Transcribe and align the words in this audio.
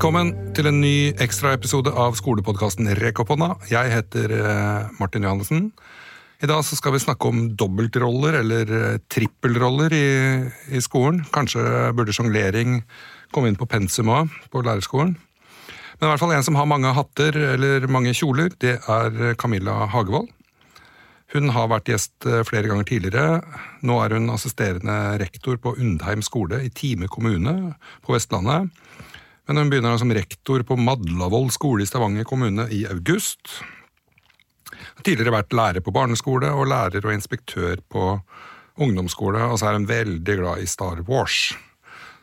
Velkommen 0.00 0.30
til 0.56 0.64
en 0.64 0.78
ny 0.80 1.10
ekstraepisode 1.20 1.90
av 1.92 2.14
skolepodkasten 2.16 2.86
Rekk. 2.96 3.18
Jeg 3.68 3.90
heter 3.92 4.32
eh, 4.32 4.86
Martin 4.96 5.26
Johannessen. 5.26 5.66
I 6.40 6.48
dag 6.48 6.62
skal 6.64 6.94
vi 6.94 7.02
snakke 7.04 7.28
om 7.28 7.42
dobbeltroller, 7.52 8.38
eller 8.38 8.72
eh, 8.78 8.96
trippelroller, 9.12 9.92
i, 9.92 10.08
i 10.72 10.80
skolen. 10.80 11.20
Kanskje 11.36 11.92
burde 11.92 12.16
sjonglering 12.16 12.80
komme 13.28 13.52
inn 13.52 13.60
på 13.60 13.68
pensum 13.68 14.08
òg, 14.08 14.32
på 14.48 14.64
lærerskolen. 14.64 15.12
Men 16.00 16.08
i 16.08 16.12
hvert 16.14 16.24
fall 16.24 16.32
en 16.32 16.48
som 16.48 16.56
har 16.56 16.72
mange 16.72 16.96
hatter 16.96 17.36
eller 17.58 17.84
mange 17.92 18.16
kjoler, 18.16 18.56
det 18.56 18.78
er 18.80 19.34
Camilla 19.36 19.82
Hagevold. 19.84 20.32
Hun 21.36 21.52
har 21.52 21.68
vært 21.70 21.92
gjest 21.92 22.24
eh, 22.24 22.40
flere 22.48 22.72
ganger 22.72 22.88
tidligere. 22.88 23.42
Nå 23.84 24.00
er 24.00 24.16
hun 24.16 24.32
assisterende 24.32 24.96
rektor 25.20 25.60
på 25.60 25.76
Undheim 25.76 26.24
skole 26.24 26.64
i 26.64 26.72
Time 26.72 27.12
kommune 27.12 27.74
på 28.00 28.16
Vestlandet. 28.16 28.72
Men 29.48 29.60
hun 29.60 29.70
begynner 29.72 29.98
som 29.98 30.12
rektor 30.14 30.62
på 30.66 30.76
Madlavoll 30.78 31.50
skole 31.54 31.84
i 31.84 31.88
Stavanger 31.88 32.26
kommune 32.28 32.68
i 32.70 32.84
august. 32.90 33.60
Har 34.70 35.06
tidligere 35.06 35.34
vært 35.34 35.56
lærer 35.56 35.84
på 35.84 35.94
barneskole 35.94 36.52
og 36.54 36.68
lærer 36.70 37.04
og 37.04 37.14
inspektør 37.14 37.80
på 37.90 38.12
ungdomsskole, 38.80 39.42
og 39.50 39.58
så 39.60 39.70
er 39.70 39.78
hun 39.78 39.88
veldig 39.88 40.36
glad 40.40 40.62
i 40.62 40.68
Star 40.70 41.02
Wars. 41.08 41.50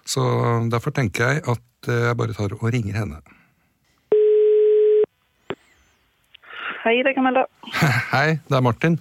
Så 0.08 0.24
derfor 0.72 0.96
tenker 0.96 1.34
jeg 1.34 1.44
at 1.52 1.92
jeg 1.92 2.18
bare 2.18 2.36
tar 2.36 2.56
og 2.58 2.70
ringer 2.74 2.96
henne. 2.98 3.20
Hei, 6.86 7.02
det 7.04 7.12
er 7.12 7.18
Camilla. 7.18 7.44
Hei, 8.14 8.40
det 8.48 8.56
er 8.56 8.64
Martin. 8.64 8.96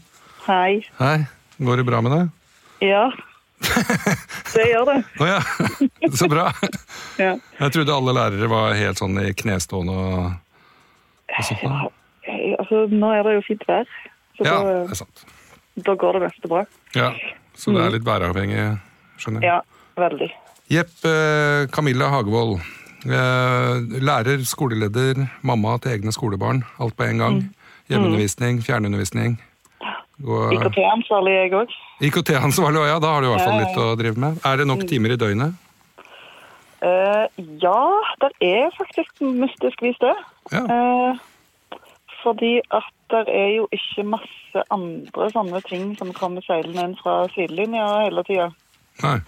Hei. 0.48 0.82
Hei, 0.98 1.16
går 1.62 1.80
det 1.80 1.86
bra 1.86 2.02
med 2.02 2.16
deg? 2.16 2.30
Ja. 2.82 3.04
Det 4.56 4.64
gjør 4.70 4.84
det. 4.88 4.96
Å 5.20 5.26
ja, 5.28 5.40
så 6.14 6.28
bra. 6.30 6.50
Ja. 7.16 7.30
Jeg 7.56 7.72
trodde 7.72 7.94
alle 7.96 8.12
lærere 8.12 8.48
var 8.52 8.74
helt 8.76 8.98
sånn 9.00 9.16
i 9.22 9.30
knestående 9.32 9.94
og, 9.96 10.34
og 11.32 11.46
sånt. 11.48 11.62
ja. 11.64 11.86
Altså, 12.58 12.82
nå 12.92 13.08
er 13.16 13.22
det 13.24 13.32
jo 13.38 13.44
fint 13.46 13.62
vær, 13.68 13.86
så 14.36 14.44
Ja, 14.44 14.56
det 14.66 14.74
er 14.92 14.98
sant. 14.98 15.22
da 15.86 15.94
går 15.96 16.18
det 16.18 16.22
meste 16.26 16.50
bra. 16.50 16.64
Ja, 16.96 17.12
Så 17.56 17.72
det 17.72 17.84
er 17.86 17.94
litt 17.94 18.04
væravhengig, 18.04 18.66
skjønner 19.22 19.46
jeg. 19.46 19.48
Ja, 19.54 19.86
veldig. 20.02 20.28
Jepp, 20.74 20.92
eh, 21.08 21.64
Camilla 21.72 22.10
Hagevold. 22.12 22.58
Eh, 23.06 24.00
lærer, 24.02 24.42
skoleleder, 24.44 25.22
mamma 25.46 25.76
til 25.80 25.94
egne 25.96 26.12
skolebarn. 26.12 26.64
Alt 26.82 26.96
på 26.98 27.06
en 27.06 27.22
gang. 27.22 27.36
Hjemmeundervisning, 27.88 28.60
fjernundervisning. 28.66 29.38
IKT-ansvarlig 30.24 31.34
jeg 31.34 31.52
òg. 31.58 31.72
IKT-ansvarlig 32.08 32.80
òg, 32.80 32.88
ja. 32.88 32.98
Da 33.02 33.12
har 33.12 33.22
du 33.22 33.28
i 33.28 33.32
hvert 33.34 33.44
fall 33.44 33.60
litt 33.60 33.80
å 33.80 33.86
drive 34.00 34.20
med. 34.22 34.38
Er 34.48 34.60
det 34.60 34.66
nok 34.68 34.84
timer 34.88 35.12
i 35.12 35.18
døgnet? 35.20 35.62
Uh, 36.80 37.26
ja, 37.60 37.80
det 38.22 38.30
er 38.44 38.72
faktisk 38.76 39.20
mystisk 39.20 39.84
det. 40.00 40.14
Ja. 40.52 40.62
Uh, 40.64 41.80
fordi 42.22 42.58
at 42.74 42.92
det 43.12 43.22
er 43.30 43.50
jo 43.58 43.68
ikke 43.74 44.06
masse 44.16 44.62
andre 44.74 45.28
sånne 45.34 45.60
ting 45.68 45.92
som 45.98 46.14
kommer 46.16 46.42
seilende 46.42 46.88
inn 46.88 46.96
fra 46.98 47.20
sidelinja 47.34 47.84
hele 48.02 48.24
tida. 48.26 48.48
Nei. 49.04 49.18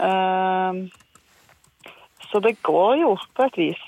Eh, 0.00 0.78
så 2.30 2.40
det 2.40 2.54
går 2.64 2.94
jo 3.02 3.10
på 3.36 3.44
et 3.44 3.58
vis. 3.60 3.82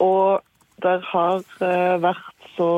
Og 0.00 0.40
det 0.80 0.94
har 1.10 1.44
vært 2.00 2.48
så 2.56 2.70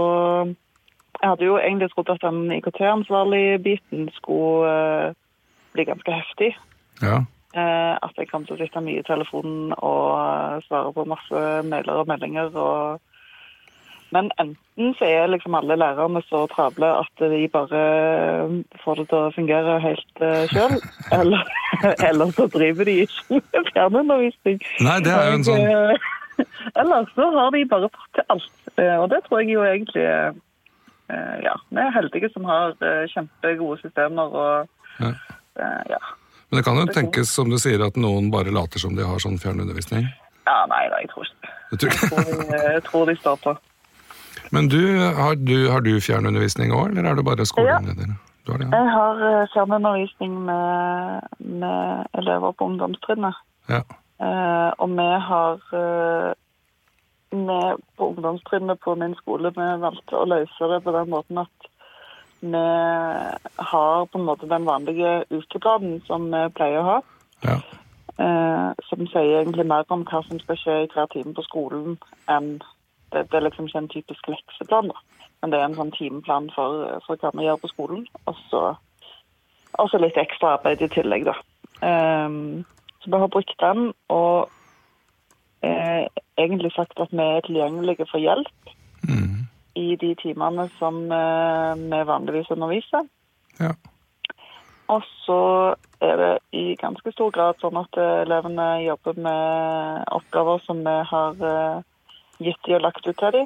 Jeg 1.23 1.31
hadde 1.33 1.49
jo 1.49 1.57
egentlig 1.59 1.91
trodd 1.91 2.13
at 2.15 2.23
den 2.23 2.53
IKT-ansvarlig-biten 2.53 4.07
skulle 4.15 4.71
eh, 4.71 5.17
bli 5.75 5.85
ganske 5.89 6.15
heftig. 6.15 6.53
Ja. 7.03 7.25
Eh, 7.59 7.95
at 8.07 8.15
jeg 8.19 8.31
kom 8.31 8.47
til 8.47 8.55
å 8.55 8.61
sitte 8.61 8.83
mye 8.85 9.03
i 9.03 9.07
telefonen 9.07 9.73
og 9.75 10.15
eh, 10.15 10.63
svare 10.69 10.95
på 10.95 11.09
masse 11.11 11.43
mailer 11.67 12.05
og 12.05 12.11
meldinger. 12.11 12.55
Og... 12.55 13.01
Men 14.15 14.31
enten 14.39 14.95
så 15.01 15.11
er 15.11 15.27
liksom 15.33 15.59
alle 15.59 15.81
lærerne 15.81 16.23
så 16.29 16.45
travle 16.55 16.95
at 17.03 17.27
de 17.35 17.43
bare 17.53 17.83
får 18.85 19.03
det 19.03 19.11
til 19.11 19.19
å 19.19 19.35
fungere 19.35 19.79
helt 19.83 20.27
sjøl, 20.55 20.79
eller, 21.19 21.51
eller 21.99 22.31
så 22.39 22.47
driver 22.55 22.87
de 22.87 23.01
ikke 23.09 23.41
med 23.43 23.73
fjernundervisning. 23.75 24.63
Nei, 24.87 24.99
det 25.03 25.19
er 25.19 25.33
jo 25.33 25.41
en 25.41 25.51
sånn 25.51 25.67
Eller 26.79 27.09
så 27.17 27.25
har 27.35 27.51
de 27.51 27.65
bare 27.67 27.89
fått 27.91 28.13
til 28.15 28.29
alt. 28.31 28.53
Og 28.79 29.09
det 29.11 29.19
tror 29.25 29.41
jeg 29.43 29.57
jo 29.57 29.65
egentlig 29.67 30.05
Ja, 31.09 31.55
vi 31.73 31.81
er 31.81 31.93
heldige 31.95 32.29
som 32.35 32.45
har 32.45 32.75
eh, 32.85 33.07
kjempegode 33.15 33.79
systemer 33.81 34.35
og 34.37 34.69
Ja. 35.01 35.13
eh, 35.57 35.83
ja. 35.95 36.01
Men 36.51 36.59
det 36.59 36.65
kan 36.65 36.77
jo 36.81 36.87
tenkes, 36.93 37.29
som 37.35 37.51
du 37.51 37.59
sier, 37.61 37.81
at 37.87 37.97
noen 38.01 38.31
bare 38.33 38.51
later 38.53 38.81
som 38.81 38.95
de 38.97 39.05
har 39.05 39.19
sånn 39.21 39.39
fjernundervisning. 39.41 40.07
Ja, 40.49 40.65
nei 40.71 40.87
da, 40.89 41.01
jeg 41.03 41.11
tror 41.13 41.27
ikke 41.27 41.43
det. 41.45 41.53
Det 41.71 41.89
Jeg 41.89 42.73
jeg. 42.73 42.83
tror 42.89 43.07
de, 43.07 43.17
står 43.21 43.37
på. 43.43 43.53
Men 44.53 44.69
du, 44.73 44.81
har 45.19 45.35
du, 45.37 45.69
har 45.69 45.81
du 45.85 45.91
fjernundervisning 46.01 46.73
òg, 46.73 46.91
eller 46.97 47.11
er 47.11 47.15
det 47.21 47.25
bare 47.27 47.45
skoleleder? 47.47 48.15
Du 48.47 48.53
har 48.55 48.59
det, 48.63 48.69
ja. 48.71 48.79
Jeg 48.81 48.93
har 48.97 49.21
eh, 49.29 49.49
fjernundervisning 49.53 50.39
med, 50.49 51.29
med 51.61 52.07
elever 52.21 52.53
på 52.57 52.71
ungdomstrinnet. 52.73 53.35
ja. 53.69 53.83
Eh, 54.19 54.71
og 54.83 54.89
vi 54.99 55.05
har 55.29 55.61
vi 57.31 57.59
på 57.97 58.09
ungdomstrinnet 58.13 58.81
på 58.81 58.95
min 58.95 59.15
skole 59.19 59.53
vi 59.57 59.67
valgte 59.83 60.17
å 60.17 60.29
løse 60.29 60.71
det 60.73 60.81
på 60.85 60.95
den 60.97 61.11
måten 61.13 61.43
at 61.45 61.69
vi 62.41 62.65
har 63.57 64.07
på 64.07 64.19
en 64.19 64.25
måte 64.25 64.47
den 64.47 64.65
vanlige 64.65 65.25
ukeplanen 65.31 66.01
som 66.07 66.31
vi 66.31 66.43
pleier 66.55 66.81
å 66.81 66.89
ha. 66.89 66.99
ja. 67.43 67.57
eh, 68.25 68.71
som 68.89 69.07
sier 69.11 69.41
egentlig 69.41 69.67
mer 69.67 69.87
om 69.95 70.05
hva 70.07 70.23
som 70.27 70.41
skal 70.43 70.59
skje 70.59 70.77
i 70.85 70.91
hver 70.95 71.11
time 71.13 71.35
på 71.35 71.45
skolen 71.47 71.99
enn 72.31 72.59
det, 73.13 73.25
det 73.31 73.39
er 73.39 73.47
liksom 73.47 73.69
ikke 73.69 73.79
en 73.79 73.89
typisk 73.89 74.29
lekseplan, 74.29 74.91
da. 74.93 75.25
Men 75.41 75.51
det 75.51 75.59
er 75.59 75.69
en 75.69 75.79
sånn 75.79 75.95
timeplan 75.95 76.51
for, 76.53 76.83
for 77.07 77.17
hva 77.17 77.31
vi 77.33 77.47
gjør 77.47 77.61
på 77.63 77.71
skolen. 77.71 78.03
Og 78.29 79.89
så 79.89 80.01
litt 80.03 80.19
ekstra 80.21 80.59
arbeid 80.59 80.83
i 80.85 80.91
tillegg, 80.93 81.25
da. 81.31 81.37
Eh, 81.89 82.29
så 83.01 83.11
vi 83.11 83.23
har 83.23 83.33
brukt 83.33 83.55
den 83.63 83.93
og 84.13 84.53
eh, 85.63 86.07
egentlig 86.39 86.73
sagt 86.75 87.01
at 87.01 87.13
vi 87.13 87.25
er 87.25 87.45
tilgjengelige 87.47 88.07
for 88.11 88.23
hjelp 88.23 88.75
Mm. 89.09 89.47
i 89.77 89.97
de 89.97 90.15
timene 90.19 90.69
som 90.79 90.97
eh, 91.13 91.75
vi 91.75 92.01
vanligvis 92.07 92.51
underviser. 92.51 93.07
ja. 93.61 93.73
Og 94.89 95.03
så 95.25 95.75
er 96.01 96.17
det 96.17 96.39
i 96.57 96.75
ganske 96.81 97.13
stor 97.13 97.31
grad 97.31 97.61
sånn 97.61 97.77
at 97.77 97.99
eh, 98.01 98.23
elevene 98.25 98.69
jobber 98.87 99.19
med 99.21 100.05
oppgaver 100.17 100.63
som 100.65 100.81
vi 100.87 100.97
har 101.11 101.45
eh, 101.51 101.83
gitt 102.41 102.63
de 102.65 102.79
og 102.79 102.87
lagt 102.87 103.07
ut 103.07 103.19
til 103.19 103.35
de. 103.37 103.45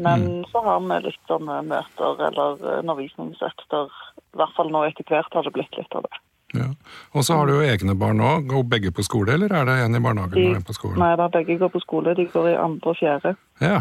Men 0.00 0.46
så 0.48 0.62
har 0.64 0.80
vi 0.80 1.00
litt 1.04 1.28
sånne 1.28 1.60
møter 1.68 2.24
eller 2.30 2.64
eh, 2.64 2.78
undervisningsøkter. 2.80 3.92
I 4.32 4.40
hvert 4.40 4.56
fall 4.56 4.72
nå 4.72 4.86
etter 4.88 5.04
hvert 5.10 5.36
har 5.36 5.44
det 5.44 5.52
blitt 5.52 5.76
litt 5.76 5.98
av 5.98 6.06
det. 6.08 6.22
Ja. 6.54 6.68
Og 7.14 7.24
så 7.24 7.36
har 7.38 7.46
du 7.46 7.52
jo 7.58 7.66
egne 7.66 7.94
barn 7.98 8.20
òg. 8.20 8.46
Går 8.50 8.64
begge 8.70 8.90
på 8.96 9.02
skole, 9.06 9.32
eller 9.36 9.52
er 9.54 9.64
det 9.68 9.76
en 9.84 9.94
i 9.94 10.00
barnehagen 10.02 10.50
og 10.50 10.56
en 10.56 10.66
på 10.66 10.74
skolen? 10.76 10.98
Nei 10.98 11.12
da, 11.16 11.28
begge 11.28 11.58
går 11.60 11.70
på 11.74 11.80
skole. 11.84 12.14
De 12.18 12.26
går 12.32 12.48
i 12.52 12.56
andre 12.58 12.90
og 12.94 12.96
fjerde. 12.98 13.36
Ja. 13.60 13.80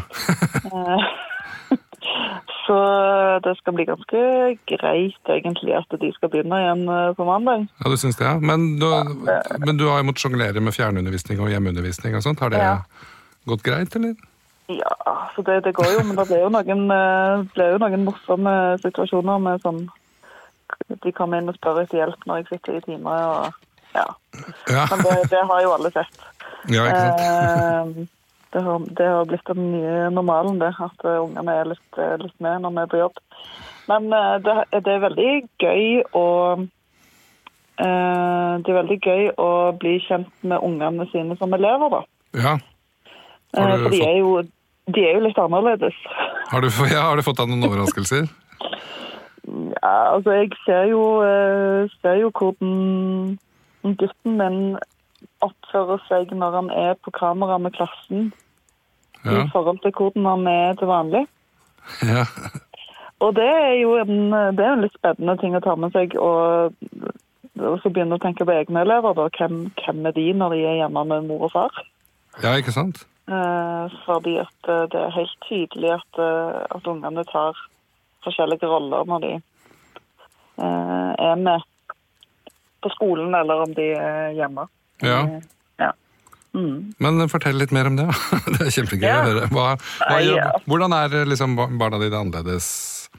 Eh, 0.69 1.09
Så 2.69 2.75
det 3.43 3.55
skal 3.57 3.73
bli 3.73 3.85
ganske 3.89 4.19
greit 4.69 5.31
egentlig 5.33 5.73
at 5.73 5.95
de 6.01 6.11
skal 6.13 6.29
begynne 6.29 6.59
igjen 6.61 6.83
eh, 6.93 7.11
på 7.17 7.25
mandag. 7.25 7.65
ja, 7.81 7.89
du 7.89 7.97
syns 7.97 8.17
det, 8.19 8.25
ja. 8.27 8.35
Men 8.39 8.75
du, 8.79 8.85
men 9.65 9.77
du 9.79 9.87
har 9.89 9.99
jo 10.03 10.05
måttet 10.11 10.21
sjonglere 10.27 10.61
med 10.61 10.75
fjernundervisning 10.77 11.41
og 11.41 11.49
hjemmeundervisning 11.49 12.15
og 12.19 12.23
sånt. 12.25 12.39
Har 12.45 12.53
det 12.53 12.61
Ja. 12.61 12.75
gått 13.49 13.63
greit, 13.65 13.95
eller? 13.97 14.13
Ja, 14.69 14.93
så 15.33 15.41
det, 15.41 15.63
det 15.65 15.73
går 15.73 15.89
jo, 15.95 16.03
men 16.05 16.15
det 16.19 16.27
blir 16.29 16.43
jo 16.45 16.49
noen, 16.53 16.83
eh, 16.93 17.41
blir 17.55 17.71
jo 17.73 17.81
noen 17.81 18.05
morsomme 18.05 18.53
situasjoner 18.83 19.41
med 19.41 19.63
sånn 19.65 19.87
De 20.89 21.11
kommer 21.15 21.39
inn 21.41 21.51
og 21.51 21.57
spør 21.59 21.83
etter 21.83 22.01
hjelp 22.01 22.23
når 22.25 22.41
jeg 22.41 22.47
sitter 22.53 22.77
i 22.79 22.85
timer 22.87 23.25
og 23.29 23.65
ja. 23.95 24.05
Ja, 24.69 24.85
Men 24.91 25.01
det, 25.05 25.15
det 25.31 25.41
har 25.49 25.61
jo 25.63 25.73
alle 25.73 25.89
sett. 25.93 26.19
ja 26.69 26.83
ikke 26.85 26.99
sant? 27.01 27.21
Eh, 27.25 28.07
det, 28.53 28.61
har, 28.65 28.83
det 28.97 29.07
har 29.09 29.25
blitt 29.29 29.49
den 29.49 29.71
nye 29.73 30.09
normalen, 30.13 30.59
det. 30.61 30.69
At 30.81 31.05
eh, 31.05 31.21
ungene 31.23 31.55
er 31.61 31.71
litt, 31.71 31.97
eh, 31.97 32.15
litt 32.21 32.35
med 32.41 32.61
når 32.63 32.75
vi 32.75 32.83
er 32.83 32.91
på 32.91 33.01
jobb. 33.01 33.21
Men 33.89 34.13
eh, 34.13 34.35
det, 34.45 34.55
det 34.85 34.93
er 34.93 35.03
veldig 35.05 35.31
gøy 35.65 35.83
å 36.17 36.25
eh, 37.81 38.53
Det 38.61 38.73
er 38.73 38.79
veldig 38.81 38.99
gøy 39.05 39.23
å 39.41 39.49
bli 39.81 39.95
kjent 40.05 40.29
med 40.41 40.65
ungene 40.65 41.09
sine 41.13 41.37
som 41.41 41.53
elever, 41.57 41.97
da. 41.97 42.01
Ja. 42.37 42.55
Eh, 43.57 43.73
For 43.73 43.89
de 43.89 44.03
er, 44.05 44.17
jo, 44.21 44.35
de 44.93 45.07
er 45.07 45.17
jo 45.17 45.25
litt 45.25 45.41
annerledes. 45.41 45.97
Har 46.53 46.61
du, 46.65 46.69
ja, 46.89 47.07
har 47.09 47.17
du 47.17 47.25
fått 47.25 47.41
deg 47.41 47.49
noen 47.49 47.65
overraskelser? 47.69 48.29
Ja, 49.49 50.13
altså 50.13 50.31
jeg 50.31 50.51
ser 50.65 50.83
jo, 50.91 51.03
eh, 51.25 51.89
ser 52.01 52.19
jo 52.21 52.29
hvordan 52.37 53.37
gutten 53.83 54.37
min 54.37 54.77
oppfører 55.41 56.01
seg 56.07 56.31
når 56.35 56.55
han 56.57 56.69
er 56.69 56.93
på 57.03 57.11
kamera 57.15 57.57
med 57.57 57.71
klassen 57.77 58.31
Ja. 59.25 59.43
i 59.43 59.49
forhold 59.51 59.79
til 59.83 59.91
hvordan 59.91 60.25
han 60.25 60.47
er 60.47 60.73
til 60.79 60.87
vanlig. 60.87 61.25
ja. 62.03 62.25
Og 63.19 63.35
det 63.35 63.47
er 63.51 63.73
jo 63.81 63.97
en, 63.99 64.31
det 64.31 64.63
er 64.63 64.73
en 64.73 64.81
litt 64.85 64.93
spennende 64.95 65.35
ting 65.41 65.55
å 65.57 65.59
ta 65.59 65.73
med 65.75 65.91
seg. 65.91 66.13
Og, 66.15 66.71
og 67.59 67.81
så 67.83 67.89
begynne 67.91 68.15
å 68.15 68.21
tenke 68.23 68.45
på 68.47 68.53
egne 68.55 68.85
elever. 68.85 69.11
da. 69.17 69.25
Hvem, 69.35 69.57
hvem 69.81 70.05
er 70.07 70.15
de 70.15 70.27
når 70.33 70.55
de 70.55 70.61
er 70.69 70.77
hjemme 70.79 71.03
med 71.09 71.27
mor 71.27 71.49
og 71.49 71.51
far? 71.51 71.81
Ja, 72.43 72.53
ikke 72.55 72.71
sant? 72.71 73.01
Eh, 73.27 73.97
fordi 74.05 74.37
at 74.39 74.69
eh, 74.71 74.85
det 74.93 75.01
er 75.01 75.17
helt 75.17 75.35
tydelig 75.49 75.91
at, 75.97 76.21
at 76.71 76.87
ungene 76.87 77.25
tar 77.27 77.59
forskjellige 78.25 78.67
roller 78.69 79.07
når 79.09 79.23
de 79.25 79.31
eh, 79.37 81.11
er 81.29 81.39
med 81.39 81.65
på 82.83 82.91
skolen, 82.95 83.33
eller 83.35 83.65
om 83.65 83.73
de 83.75 83.89
er 83.95 84.35
hjemme. 84.37 84.67
Ja. 85.03 85.19
Eh, 85.23 85.47
ja. 85.83 85.91
Mm. 86.55 86.93
Men 87.03 87.25
fortell 87.31 87.59
litt 87.59 87.73
mer 87.75 87.89
om 87.91 87.97
det. 87.99 88.07
Det 88.55 88.67
er 88.67 88.75
kjempegøy 88.77 89.07
Ja. 89.09 89.17
å 89.19 89.27
høre. 89.27 89.49
Hva, 89.53 89.65
hva, 90.05 90.19
gjør. 90.23 90.61
Hvordan 90.69 90.95
er 90.95 91.17
liksom 91.29 91.57
barna 91.59 91.99
dine 92.01 92.23
annerledes? 92.23 92.69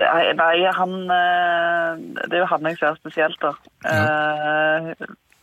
Nei, 0.00 0.30
nei, 0.38 0.54
han 0.72 0.92
eh, 1.12 2.04
Det 2.24 2.38
er 2.38 2.42
jo 2.44 2.50
han 2.52 2.68
jeg 2.70 2.78
ser 2.80 2.96
spesielt, 3.00 3.42
da. 3.42 3.52
Eh, 3.90 4.94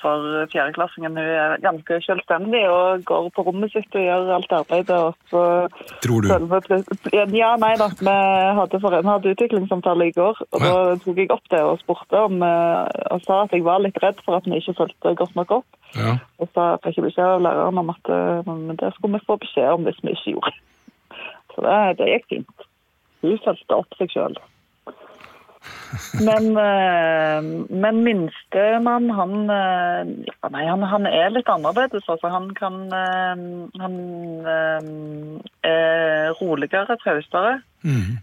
For 0.02 0.46
fjerdeklassingen 0.52 1.16
hun 1.18 1.24
er 1.26 1.56
ganske 1.64 1.98
selvstendig 2.06 2.62
og 2.70 3.06
går 3.10 3.30
på 3.34 3.46
rommet 3.48 3.72
sitt 3.74 3.96
og 3.98 4.04
gjør 4.04 4.30
alt 4.36 4.52
arbeidet. 4.60 4.98
Og 4.98 5.16
så 5.32 5.42
Tror 6.06 6.22
du? 6.22 6.30
Ja, 7.34 7.56
nei 7.58 7.74
da. 7.82 7.88
Vi 7.98 8.14
hadde, 8.60 8.82
for, 8.84 8.94
vi 8.94 9.10
hadde 9.10 9.34
utviklingssamtale 9.34 10.10
i 10.10 10.14
går, 10.14 10.44
og 10.52 10.62
da 10.62 10.74
tok 11.02 11.22
jeg 11.24 11.32
opp 11.34 11.50
det 11.54 11.64
og 11.66 11.82
spurte 11.82 12.22
om 12.28 12.44
eh, 12.46 12.84
Og 13.16 13.24
sa 13.26 13.42
at 13.46 13.56
jeg 13.56 13.66
var 13.66 13.82
litt 13.82 13.98
redd 14.04 14.22
for 14.26 14.38
at 14.38 14.46
vi 14.46 14.62
ikke 14.62 14.78
fulgte 14.84 15.16
godt 15.18 15.36
nok 15.40 15.56
opp. 15.60 15.82
Ja. 15.98 16.18
Og 16.38 16.52
så 16.54 16.70
fikk 16.84 17.00
jeg 17.00 17.08
beskjed 17.08 17.34
av 17.38 17.44
læreren 17.48 17.82
om 17.82 17.94
at 17.96 18.14
eh, 18.14 18.54
det 18.84 18.94
skulle 18.96 19.18
vi 19.18 19.30
få 19.30 19.40
beskjed 19.42 19.74
om 19.74 19.88
hvis 19.88 20.04
vi 20.04 20.14
ikke 20.14 20.36
gjorde. 20.36 20.54
Så 21.56 21.66
det, 21.66 21.80
det 21.98 22.12
gikk 22.12 22.30
fint. 22.36 22.68
Hun 23.26 23.42
fulgte 23.48 23.82
opp 23.82 23.98
seg 23.98 24.14
sjøl. 24.14 24.38
Men, 26.20 26.50
eh, 26.60 27.46
men 27.72 28.02
minstemann, 28.04 29.06
han 29.16 29.36
eh, 29.54 30.10
Nei, 30.52 30.64
han, 30.68 30.84
han 30.84 31.08
er 31.08 31.32
litt 31.32 31.48
annerledes. 31.52 32.04
Altså. 32.12 32.28
Han 32.34 32.50
kan 32.58 32.76
eh, 32.92 33.44
Han 33.80 33.96
er 35.64 36.34
roligere, 36.42 36.98
traustere. 37.04 37.58
Mm. 37.88 38.18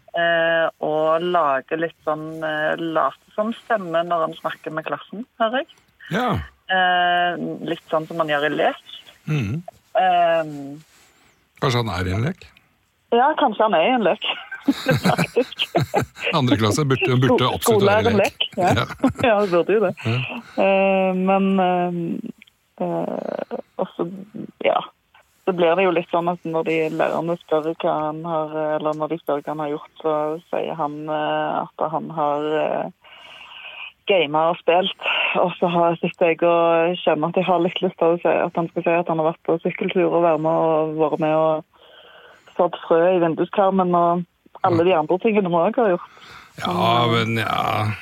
Og 0.85 1.23
lager 1.25 1.79
litt 1.81 1.96
sånn 2.05 2.25
Later 2.43 3.35
som 3.37 3.52
stemme 3.64 4.02
når 4.06 4.26
han 4.26 4.35
snakker 4.40 4.75
med 4.75 4.85
klassen, 4.88 5.25
hører 5.40 5.62
jeg. 5.62 5.70
ja. 6.12 6.29
Litt 7.64 7.82
sånn 7.93 8.06
som 8.08 8.19
man 8.20 8.31
gjør 8.32 8.47
i 8.49 8.52
lek. 8.55 8.82
Mm. 9.31 9.62
Eh, 10.00 10.52
Kanskje 11.62 11.81
han 11.85 11.93
er 11.94 12.11
i 12.11 12.14
en 12.19 12.26
lek? 12.29 12.44
ja, 13.14 13.29
kanskje 13.38 13.62
han 13.69 13.76
er 13.79 13.85
i 13.87 13.94
en 13.94 14.05
lek. 14.05 14.25
Faktisk. 14.64 15.64
Andre 16.32 16.56
klasse 16.56 16.84
burde, 16.88 17.16
burde 17.20 17.49
absolutt 17.52 17.87
være 17.88 18.14
lek. 18.16 18.19
lek. 18.25 18.49
Ja. 18.56 18.72
Ja. 19.28 19.40
det 19.40 19.50
burde 19.50 19.76
jo 19.76 19.84
det. 19.84 19.94
Ja. 20.05 20.19
Uh, 20.58 21.16
men 21.16 21.44
uh, 21.61 21.93
uh, 22.81 23.58
også, 23.76 24.08
ja. 24.64 24.81
Så 25.44 25.52
blir 25.52 25.76
det 25.76 25.84
jo 25.84 25.93
litt 25.93 26.08
sånn 26.08 26.31
at 26.32 26.40
når 26.49 26.69
de 26.69 26.76
lærerne 26.96 27.37
spør 27.43 27.75
hva 27.75 27.94
han 28.06 28.22
har, 28.25 28.52
eller 28.78 28.96
når 28.96 29.12
de 29.12 29.19
spør 29.20 29.43
hva 29.43 29.52
han 29.52 29.61
har 29.61 29.75
gjort, 29.75 29.90
så 30.00 30.14
sier 30.49 30.78
han 30.78 30.94
at 31.12 31.84
han 31.93 32.08
har 32.16 32.46
gama 34.08 34.46
og 34.52 34.58
spilt. 34.62 35.06
Og 35.40 35.52
så 35.58 35.69
har 35.69 35.99
sitter 36.00 36.32
jeg 36.32 36.40
og 36.49 36.96
kjenner 37.02 37.28
at 37.28 37.40
jeg 37.40 37.49
har 37.49 37.61
litt 37.61 37.81
lyst 37.84 37.99
til 38.00 38.14
å 38.14 38.20
si 38.22 38.32
at 38.32 38.56
han 38.56 38.70
skal 38.72 38.87
si 38.87 38.96
at 38.96 39.11
han 39.12 39.20
har 39.20 39.31
vært 39.32 39.44
på 39.44 39.58
sykkeltur 39.64 40.08
og 40.08 40.25
vært 40.25 40.44
med 40.44 40.69
og 40.72 40.96
vært 41.00 41.25
med 41.25 41.37
og 41.37 41.64
sådd 42.56 42.78
frø 42.87 43.00
i 43.16 43.20
vinduskarmen 43.22 43.94
og 43.99 44.25
alle 44.69 44.88
de 44.88 44.96
andre 44.96 45.20
tingene 45.22 45.52
vi 45.52 45.61
òg 45.61 45.78
har 45.82 45.94
gjort. 45.94 46.11
Ja, 46.62 47.06
men 47.11 47.38
ja 47.43 47.94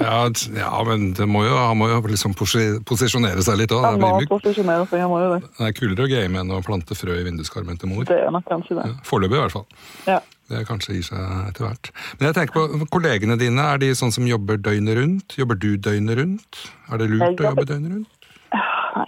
Ja, 0.00 0.30
ja 0.56 0.70
men 0.86 1.10
det 1.14 1.26
må 1.30 1.44
jo, 1.46 1.54
han 1.54 1.76
må 1.78 1.88
jo 1.90 2.00
liksom 2.10 2.34
posisjonere 2.36 3.44
seg 3.44 3.58
litt 3.60 3.74
òg. 3.74 3.84
Han 3.86 4.00
må 4.02 4.12
posisjonere 4.30 4.86
seg, 4.90 5.02
han 5.04 5.12
må 5.12 5.20
jo 5.22 5.34
det. 5.34 5.42
det 5.58 5.68
er 5.68 5.76
kulere 5.76 6.06
å 6.06 6.10
game 6.10 6.40
enn 6.40 6.54
å 6.54 6.62
plante 6.66 6.96
frø 6.98 7.18
i 7.20 7.26
vinduskarmen 7.26 7.78
til 7.80 7.92
mor. 7.92 8.06
Det 8.08 8.18
er 8.24 8.32
nok 8.34 8.48
kanskje 8.48 8.78
det. 8.80 8.88
Ja, 8.90 8.96
Foreløpig, 9.06 9.38
i 9.38 9.44
hvert 9.44 9.56
fall. 9.56 9.68
Ja. 10.08 10.18
Det 10.46 10.62
kanskje 10.68 10.96
gir 10.96 11.06
seg 11.08 11.22
etter 11.50 11.66
hvert. 11.66 11.90
Men 12.18 12.28
jeg 12.28 12.38
tenker 12.38 12.76
på 12.82 12.90
kollegene 12.94 13.38
dine, 13.40 13.64
er 13.66 13.80
de 13.82 13.90
sånn 13.98 14.14
som 14.14 14.28
jobber 14.28 14.60
døgnet 14.62 14.98
rundt? 14.98 15.38
Jobber 15.38 15.58
du 15.58 15.72
døgnet 15.74 16.20
rundt? 16.20 16.60
Er 16.90 17.02
det 17.02 17.08
lurt 17.10 17.24
jobber... 17.32 17.42
å 17.42 17.50
jobbe 17.50 17.66
døgnet 17.72 17.96
rundt? 17.96 18.12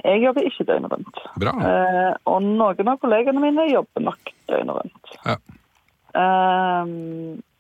Jeg 0.05 0.21
jobber 0.21 0.49
ikke 0.49 0.67
døgnet 0.69 0.93
rundt. 0.93 1.21
Bra. 1.41 1.53
Eh, 1.65 2.11
og 2.29 2.43
noen 2.45 2.91
av 2.91 2.99
kollegene 3.01 3.41
mine 3.41 3.69
jobber 3.71 4.05
nok 4.11 4.35
døgnet 4.51 4.81
rundt. 4.81 5.15
Ja. 5.23 5.39
Eh, 6.19 6.85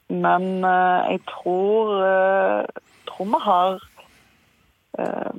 men 0.08 0.46
eh, 0.64 1.12
jeg 1.12 1.20
tror, 1.30 1.92
eh, 2.08 2.82
tror 3.10 3.28
vi 3.34 3.40
har 3.44 3.78
eh, 4.98 5.38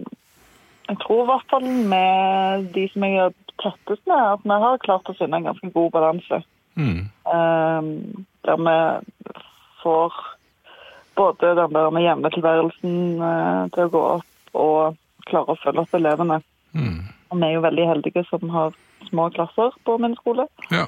Jeg 0.90 0.98
tror 1.04 1.24
i 1.24 1.28
hvert 1.30 1.50
fall 1.52 1.68
med 1.92 2.70
de 2.74 2.88
som 2.94 3.04
jeg 3.06 3.18
er 3.26 3.34
tettest 3.62 4.06
med, 4.08 4.18
at 4.18 4.46
vi 4.46 4.58
har 4.64 4.82
klart 4.86 5.10
å 5.12 5.18
finne 5.18 5.38
en 5.38 5.50
ganske 5.50 5.70
god 5.76 5.92
balanse. 5.94 6.42
Mm. 6.80 7.02
Eh, 7.34 7.90
der 8.48 8.62
vi 8.66 8.78
får 9.84 10.16
både 11.20 11.56
den 11.60 11.74
der 11.76 11.90
med 11.92 12.06
hjemmetilværelsen 12.08 12.96
eh, 13.22 13.64
til 13.76 13.86
å 13.90 13.94
gå 13.94 14.04
opp 14.16 14.58
og 14.58 14.98
klare 15.30 15.54
å 15.54 15.60
følge 15.62 15.84
opp 15.84 15.94
elevene. 16.00 16.40
Mm. 16.74 17.02
Og 17.30 17.38
vi 17.38 17.46
er 17.50 17.54
jo 17.58 17.66
veldig 17.68 17.86
heldige 17.92 18.24
som 18.30 18.50
har 18.54 18.74
små 19.10 19.28
klasser 19.36 19.76
på 19.86 19.98
min 20.02 20.16
skole, 20.18 20.48
Ja. 20.72 20.88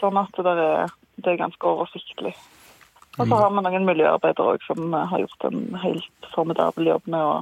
sånn 0.00 0.18
at 0.20 0.36
det 0.36 0.52
er, 0.60 0.92
det 1.24 1.34
er 1.34 1.42
ganske 1.44 1.70
oversiktlig. 1.70 2.34
Og 3.14 3.28
så 3.28 3.38
har 3.38 3.50
vi 3.54 3.62
noen 3.62 3.86
miljøarbeidere 3.86 4.54
òg 4.54 4.62
som 4.66 4.94
eh, 4.94 5.10
har 5.10 5.22
gjort 5.22 5.48
en 5.50 5.60
helt 5.84 6.30
formidabel 6.34 6.90
jobb 6.90 7.10
med 7.14 7.20
å, 7.22 7.34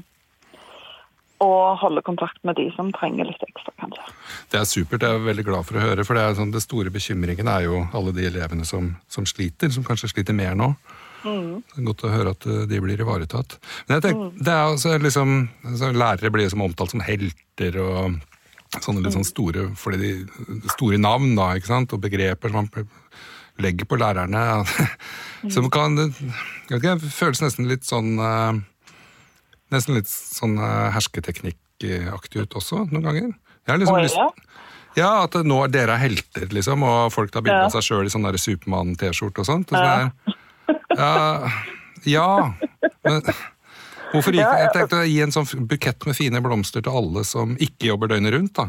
og 1.43 1.79
holde 1.81 2.05
kontakt 2.07 2.43
med 2.47 2.59
de 2.61 2.69
som 2.77 2.93
trenger 2.95 3.27
litt 3.27 3.47
ekstra, 3.47 3.73
kanskje. 3.81 4.05
Det 4.53 4.61
er 4.61 4.69
supert, 4.69 5.03
jeg 5.03 5.17
er 5.17 5.25
veldig 5.25 5.47
glad 5.49 5.67
for 5.69 5.79
å 5.79 5.87
høre. 5.87 6.05
For 6.07 6.19
det, 6.19 6.27
er 6.27 6.37
sånn, 6.39 6.53
det 6.55 6.63
store 6.65 6.93
bekymringen 6.95 7.49
er 7.51 7.65
jo 7.67 7.87
alle 7.97 8.13
de 8.15 8.29
elevene 8.29 8.69
som, 8.69 8.93
som 9.11 9.27
sliter, 9.27 9.73
som 9.75 9.87
kanskje 9.87 10.13
sliter 10.13 10.37
mer 10.37 10.55
nå. 10.59 10.75
Det 11.23 11.79
er 11.79 11.87
godt 11.87 12.05
å 12.07 12.11
høre 12.11 12.35
at 12.35 12.47
eh, 12.51 12.65
de 12.71 12.83
blir 12.83 13.01
ivaretatt. 13.01 13.57
Men 13.87 13.99
jeg 13.99 14.07
tenker, 14.09 14.37
det 14.43 14.53
er 14.53 14.65
altså 14.67 14.97
liksom, 14.99 15.37
altså, 15.71 15.93
Lærere 15.95 16.33
blir 16.35 16.49
liksom 16.49 16.65
omtalt 16.67 16.95
som 16.95 17.05
helter 17.07 17.79
og 17.83 18.19
sånne 18.81 19.05
litt 19.05 19.15
sånn 19.15 19.29
store 19.29 19.67
fordi 19.77 19.99
de, 20.01 20.13
store 20.73 20.99
navn 21.01 21.35
da, 21.37 21.53
ikke 21.59 21.71
sant? 21.71 21.93
og 21.93 22.03
begreper 22.03 22.53
som 22.53 22.63
man 22.63 22.71
legger 23.61 23.89
på 23.89 23.99
lærerne. 24.01 24.65
Som 25.55 25.69
kan 25.75 25.99
jeg 25.99 26.13
vet 26.71 26.79
ikke, 26.79 27.11
føles 27.13 27.43
nesten 27.43 27.69
litt 27.71 27.87
sånn 27.89 28.15
eh, 28.23 28.61
Nesten 29.73 29.97
litt 29.97 30.11
sånn 30.11 30.59
eh, 30.61 30.91
hersketeknikkaktig 30.93 32.45
ut 32.45 32.59
også, 32.61 32.85
noen 32.93 33.07
ganger. 33.07 33.31
Jeg 33.65 33.73
har 33.73 33.81
liksom 33.81 34.01
lyst, 34.03 34.19
ja. 34.99 35.09
at 35.23 35.39
nå 35.49 35.63
er 35.65 35.73
dere 35.73 35.97
er 35.97 36.03
helter, 36.03 36.45
liksom, 36.53 36.85
og 36.85 37.13
folk 37.15 37.33
tar 37.33 37.45
bilde 37.47 37.71
av 37.71 37.73
seg 37.73 37.87
sjøl 37.87 38.11
i 38.11 38.13
sånn 38.13 38.29
Supermann-T-skjorte 38.37 39.41
og 39.41 39.49
sånt. 39.49 39.73
Og 39.73 39.81
sånn 39.81 40.13
ja, 40.93 41.49
ja, 42.05 42.29
men 43.07 43.23
hvorfor 44.13 44.37
ikke? 44.37 44.59
Jeg 44.61 44.73
tenkte 44.75 45.01
å 45.01 45.07
gi 45.09 45.21
en 45.25 45.33
sånn 45.33 45.67
bukett 45.71 46.05
med 46.09 46.19
fine 46.19 46.43
blomster 46.45 46.85
til 46.85 46.99
alle 47.01 47.25
som 47.25 47.57
ikke 47.57 47.89
jobber 47.93 48.13
døgnet 48.13 48.37
rundt, 48.37 48.59
da. 48.59 48.69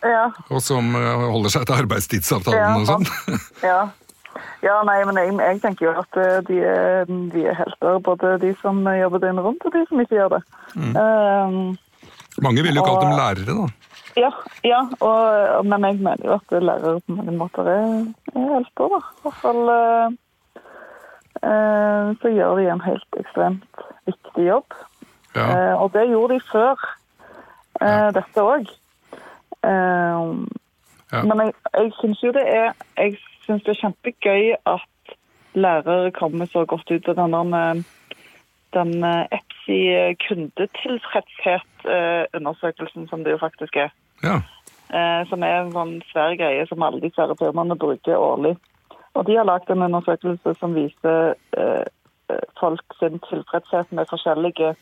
Ja, 0.00 0.30
Og 0.48 0.62
som 0.64 0.94
eh, 0.96 1.24
holder 1.28 1.52
seg 1.52 1.66
til 1.68 1.76
arbeidstidsavtalen 1.82 2.60
Ja, 2.60 2.70
og 2.78 2.86
sånn. 2.88 3.40
ja. 3.62 3.80
Ja 4.62 4.76
nei, 4.86 4.98
men 5.08 5.18
jeg, 5.20 5.34
jeg 5.38 5.60
tenker 5.62 5.86
jo 5.86 5.92
at 6.00 6.18
eh, 6.20 6.38
de 6.48 6.58
er, 6.66 7.10
de 7.34 7.44
er 7.50 7.58
helter, 7.58 7.98
både 8.06 8.38
de 8.42 8.54
som 8.60 8.80
jobber 8.86 9.22
døgnet 9.22 9.44
rundt, 9.46 9.66
og 9.66 9.74
de 9.74 9.82
som 9.88 10.02
ikke 10.02 10.18
gjør 10.18 10.34
det. 10.36 10.42
Um, 10.76 11.76
Mange 12.40 12.62
ville 12.64 12.78
jo 12.78 12.86
kalt 12.86 13.02
dem 13.04 13.16
lærere, 13.18 13.54
da. 13.58 13.66
Ja, 14.18 14.30
ja 14.66 14.80
og, 15.06 15.66
men 15.66 15.86
jeg 15.86 16.00
mener 16.02 16.24
jo 16.24 16.36
at 16.38 16.56
lærere 16.62 17.00
på 17.06 17.16
mange 17.18 17.36
måter 17.38 17.68
er, 17.72 17.84
er 18.34 18.46
helter, 18.54 18.94
da. 18.94 19.00
I 19.00 19.24
hvert 19.26 19.40
fall 19.42 19.62
uh, 19.74 20.08
så 22.20 22.32
gjør 22.36 22.58
de 22.60 22.70
en 22.70 22.86
helt 22.86 23.20
ekstremt 23.20 23.84
viktig 24.08 24.48
jobb. 24.48 24.80
Ja. 25.34 25.46
Uh, 25.46 25.74
og 25.84 25.92
det 25.94 26.08
gjorde 26.10 26.34
de 26.34 26.40
før 26.50 26.88
eh, 27.80 28.08
dette 28.16 28.42
òg. 28.44 28.72
Eh, 29.64 30.32
Ja. 31.10 31.24
Men 31.26 31.40
jeg, 31.42 31.54
jeg 31.74 31.92
syns 31.98 32.20
jo 32.22 32.30
det 32.30 32.44
er 32.46 32.68
Jeg 32.96 33.16
synes 33.50 33.64
det 33.66 33.72
er 33.74 33.80
kjempegøy 33.82 34.54
at 34.70 34.86
lærere 35.58 36.12
kommer 36.14 36.46
så 36.46 36.62
godt 36.64 36.86
ut 36.94 37.08
av 37.10 37.16
den 37.18 37.34
der 37.52 37.82
den 38.70 39.02
eh, 39.04 39.26
EPSI 39.34 40.14
kundetilfredshet-undersøkelsen 40.28 43.08
som 43.10 43.24
det 43.24 43.32
jo 43.34 43.38
faktisk 43.42 43.76
er. 43.76 43.90
ja. 44.22 44.38
Eh, 44.90 45.22
som 45.30 45.38
er 45.46 45.54
en 45.60 45.68
sånn 45.70 46.00
svær 46.10 46.32
greie 46.34 46.64
som 46.66 46.82
alle 46.82 46.98
de 46.98 47.06
svære 47.14 47.36
firmaene 47.38 47.76
bruker 47.78 48.16
årlig. 48.18 48.56
Og 49.14 49.22
de 49.28 49.36
har 49.38 49.46
lagd 49.46 49.70
en 49.70 49.84
undersøkelse 49.86 50.50
som 50.58 50.74
viser 50.74 51.34
eh, 51.58 51.84
eh, 52.30 52.42
folk 52.58 52.82
sin 52.98 53.20
tilfredshet 53.28 53.86
med 53.94 54.10
forskjellige 54.10 54.72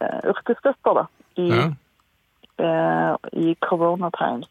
eh, 0.00 0.20
yrkesgrupper 0.32 0.92
da, 1.02 1.04
i, 1.36 1.48
ja. 1.52 1.68
eh, 2.64 3.12
i 3.44 3.46
corona 3.60 4.08
times. 4.16 4.48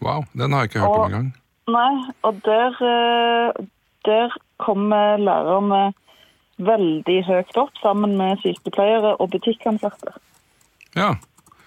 Wow, 0.00 0.24
den 0.32 0.52
har 0.52 0.58
jeg 0.64 0.68
ikke 0.72 0.80
hørt 0.80 0.88
om 0.88 1.00
Og- 1.00 1.06
engang. 1.10 1.28
Nei, 1.68 1.94
og 2.24 2.40
der, 2.44 2.76
eh, 2.80 3.64
der 4.04 4.36
kommer 4.56 5.16
lærerne 5.20 5.92
veldig 6.58 7.18
høyt 7.26 7.56
opp 7.60 7.76
sammen 7.82 8.16
med 8.16 8.40
sykepleiere 8.42 9.14
og 9.20 9.30
butikkansatte. 9.30 10.14
Ja. 10.96 11.12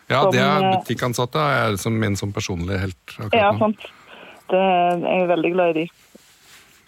ja, 0.09 0.21
Som, 0.21 0.31
det 0.33 0.41
er 0.41 0.65
eh, 0.65 0.77
butikkansatte 0.79 1.39
er 1.39 1.57
jeg 1.59 1.79
som 1.83 1.99
min 2.01 2.17
som 2.17 2.33
personlig 2.33 2.79
helt 2.81 3.13
akkurat 3.17 3.37
Ja, 3.37 3.51
nå. 3.51 3.59
sant. 3.59 3.85
det, 4.49 4.63
jeg 5.05 5.21
er 5.21 5.29
veldig 5.35 5.51
glad 5.53 5.69
i 5.69 5.83
de. 5.83 5.87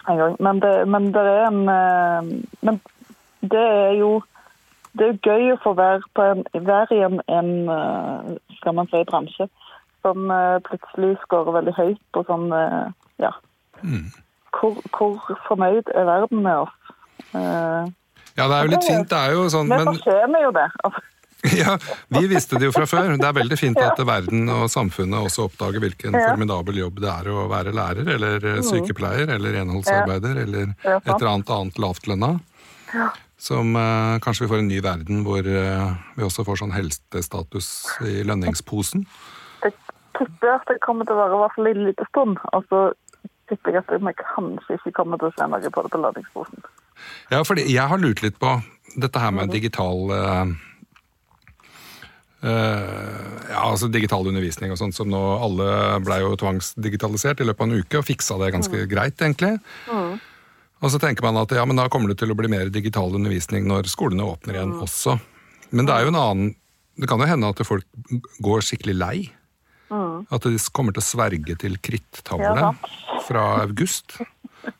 En 0.08 0.18
gang. 0.18 0.36
Men 0.40 0.60
det, 0.60 0.72
men 0.88 1.06
det 1.14 1.22
er 1.22 1.46
en 1.46 1.68
eh, 1.68 2.32
Men 2.60 2.80
det 3.40 3.62
er 3.62 3.92
jo 4.00 4.22
det 4.94 5.06
er 5.08 5.22
gøy 5.26 5.52
å 5.52 5.62
få 5.62 5.72
være, 5.74 6.02
på 6.14 6.22
en, 6.22 6.44
være 6.54 6.94
i 6.94 7.00
en, 7.02 7.16
en 7.26 7.48
skal 8.60 8.76
man 8.78 8.86
si, 8.86 9.00
bransje 9.08 9.48
som 10.06 10.30
plutselig 10.68 11.16
skårer 11.24 11.56
veldig 11.56 11.74
høyt 11.74 11.98
på 12.14 12.22
sånn 12.28 12.52
Ja. 13.84 14.02
Hvor, 14.54 14.78
hvor 14.94 15.38
fornøyd 15.48 15.90
er 15.94 16.06
verden 16.06 16.42
med 16.44 16.64
oss? 16.64 16.74
Uh, 17.34 17.90
Ja, 18.34 18.48
det 18.50 18.54
er 18.56 18.64
jo 18.66 18.70
litt 18.72 18.86
fint, 18.86 19.08
det 19.10 19.18
er 19.18 19.34
jo 19.36 19.42
sånn, 19.50 19.68
Vi 19.70 19.76
men 19.78 19.90
fortjener 19.92 20.42
jo 20.42 20.52
det. 20.54 20.66
Altså, 20.86 21.02
ja, 21.60 21.74
vi 22.08 22.22
visste 22.30 22.58
det 22.58 22.70
jo 22.70 22.72
fra 22.72 22.86
før. 22.88 23.12
Det 23.20 23.26
er 23.28 23.36
veldig 23.36 23.58
fint 23.60 23.78
at 23.78 23.98
verden 24.08 24.48
og 24.48 24.64
samfunnet 24.72 25.26
også 25.28 25.44
oppdager 25.50 25.82
hvilken 25.84 26.16
Ja. 26.16 26.30
formidabel 26.30 26.80
jobb 26.80 27.02
det 27.04 27.10
er 27.12 27.28
å 27.28 27.44
være 27.50 27.74
lærer, 27.76 28.08
eller 28.14 28.46
eh, 28.48 28.62
sykepleier, 28.64 29.28
eller 29.36 29.52
renholdsarbeider, 29.58 30.40
eller 30.46 30.72
et 30.72 31.10
eller 31.12 31.30
annet 31.34 31.52
annet 31.52 31.78
lavtlønna. 31.84 32.32
Som 33.44 33.76
eh, 33.76 34.16
kanskje 34.24 34.46
vi 34.46 34.50
får 34.54 34.62
en 34.62 34.72
ny 34.72 34.80
verden 34.80 35.22
hvor 35.26 35.44
eh, 35.44 35.94
vi 36.16 36.24
også 36.24 36.46
får 36.48 36.62
sånn 36.62 36.74
helsestatus 36.74 37.68
i 38.08 38.22
lønningsposen. 38.24 39.04
jeg 39.62 39.74
tipper 40.16 40.54
at 40.56 40.66
det 40.70 40.80
kommer 40.80 41.04
til 41.04 41.18
å 41.18 41.22
være 41.26 41.36
i 41.36 41.42
hvert 41.42 41.58
fall 41.58 41.70
en 41.74 41.84
liten 41.90 42.08
stund. 42.08 42.40
Og 42.56 42.64
så 42.72 42.82
tipper 43.50 43.76
jeg 43.76 43.84
at 43.84 43.92
vi 43.94 44.14
kanskje 44.20 44.78
ikke 44.78 44.94
kommer 45.00 45.20
til 45.20 45.30
å 45.30 45.34
se 45.36 45.48
noe 45.50 45.72
på 45.72 45.84
det 45.84 45.92
på 45.92 46.00
lønningsposen. 46.02 46.68
Ja, 47.32 47.42
fordi 47.46 47.66
jeg 47.68 47.90
har 47.90 48.00
lurt 48.00 48.22
litt 48.24 48.38
på 48.40 48.56
dette 49.00 49.20
her 49.20 49.32
med 49.34 49.50
digital 49.50 50.12
uh, 50.12 50.44
uh, 52.44 53.24
ja, 53.50 53.62
altså 53.64 53.88
digital 53.92 54.28
undervisning 54.30 54.72
og 54.74 54.78
sånt, 54.80 54.96
som 54.96 55.10
nå 55.10 55.22
alle 55.42 55.68
ble 56.04 56.20
jo 56.22 56.36
tvangsdigitalisert 56.40 57.42
i 57.42 57.48
løpet 57.48 57.64
av 57.64 57.70
en 57.70 57.82
uke, 57.82 58.00
og 58.00 58.08
fiksa 58.08 58.38
det 58.42 58.52
ganske 58.54 58.86
greit, 58.90 59.18
egentlig. 59.18 59.56
Og 60.84 60.92
så 60.92 61.00
tenker 61.00 61.24
man 61.24 61.40
at 61.40 61.54
ja, 61.56 61.64
men 61.64 61.78
da 61.80 61.88
kommer 61.92 62.12
det 62.12 62.18
til 62.20 62.32
å 62.32 62.36
bli 62.38 62.50
mer 62.52 62.72
digital 62.72 63.14
undervisning 63.16 63.64
når 63.70 63.88
skolene 63.92 64.26
åpner 64.28 64.58
igjen 64.58 64.76
også. 64.84 65.16
Men 65.74 65.88
det 65.88 65.94
er 65.94 66.04
jo 66.04 66.12
en 66.12 66.20
annen 66.20 66.52
Det 66.94 67.08
kan 67.10 67.18
jo 67.18 67.26
hende 67.26 67.48
at 67.50 67.58
folk 67.66 67.86
går 68.44 68.60
skikkelig 68.62 68.94
lei. 68.94 69.16
At 70.34 70.46
de 70.46 70.58
kommer 70.74 70.94
til 70.96 71.02
å 71.02 71.06
sverge 71.06 71.56
til 71.60 71.78
krittavle 71.84 72.52
Ja, 72.58 72.70
fra 73.26 73.44
august. 73.62 74.16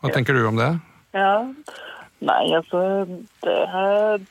Hva 0.00 0.12
tenker 0.14 0.36
du 0.36 0.46
om 0.48 0.56
det? 0.60 0.70
Ja. 1.16 1.44
Nei, 2.24 2.54
altså 2.56 2.80
Det, 3.44 3.56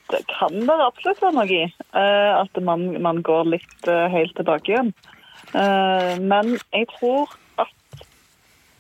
det 0.09 0.21
kan 0.31 0.55
det 0.65 0.77
absolutt 0.81 1.21
være 1.21 1.35
noe 1.35 1.51
i. 1.51 1.63
eh, 1.93 2.31
at 2.39 2.61
man, 2.65 2.87
man 3.03 3.21
går 3.25 3.51
litt 3.53 3.89
eh, 3.91 4.07
helt 4.13 4.33
tilbake 4.39 4.71
igjen. 4.73 4.93
Eh, 5.53 6.13
men 6.23 6.55
jeg 6.73 6.87
tror 6.95 7.35
at 7.61 8.05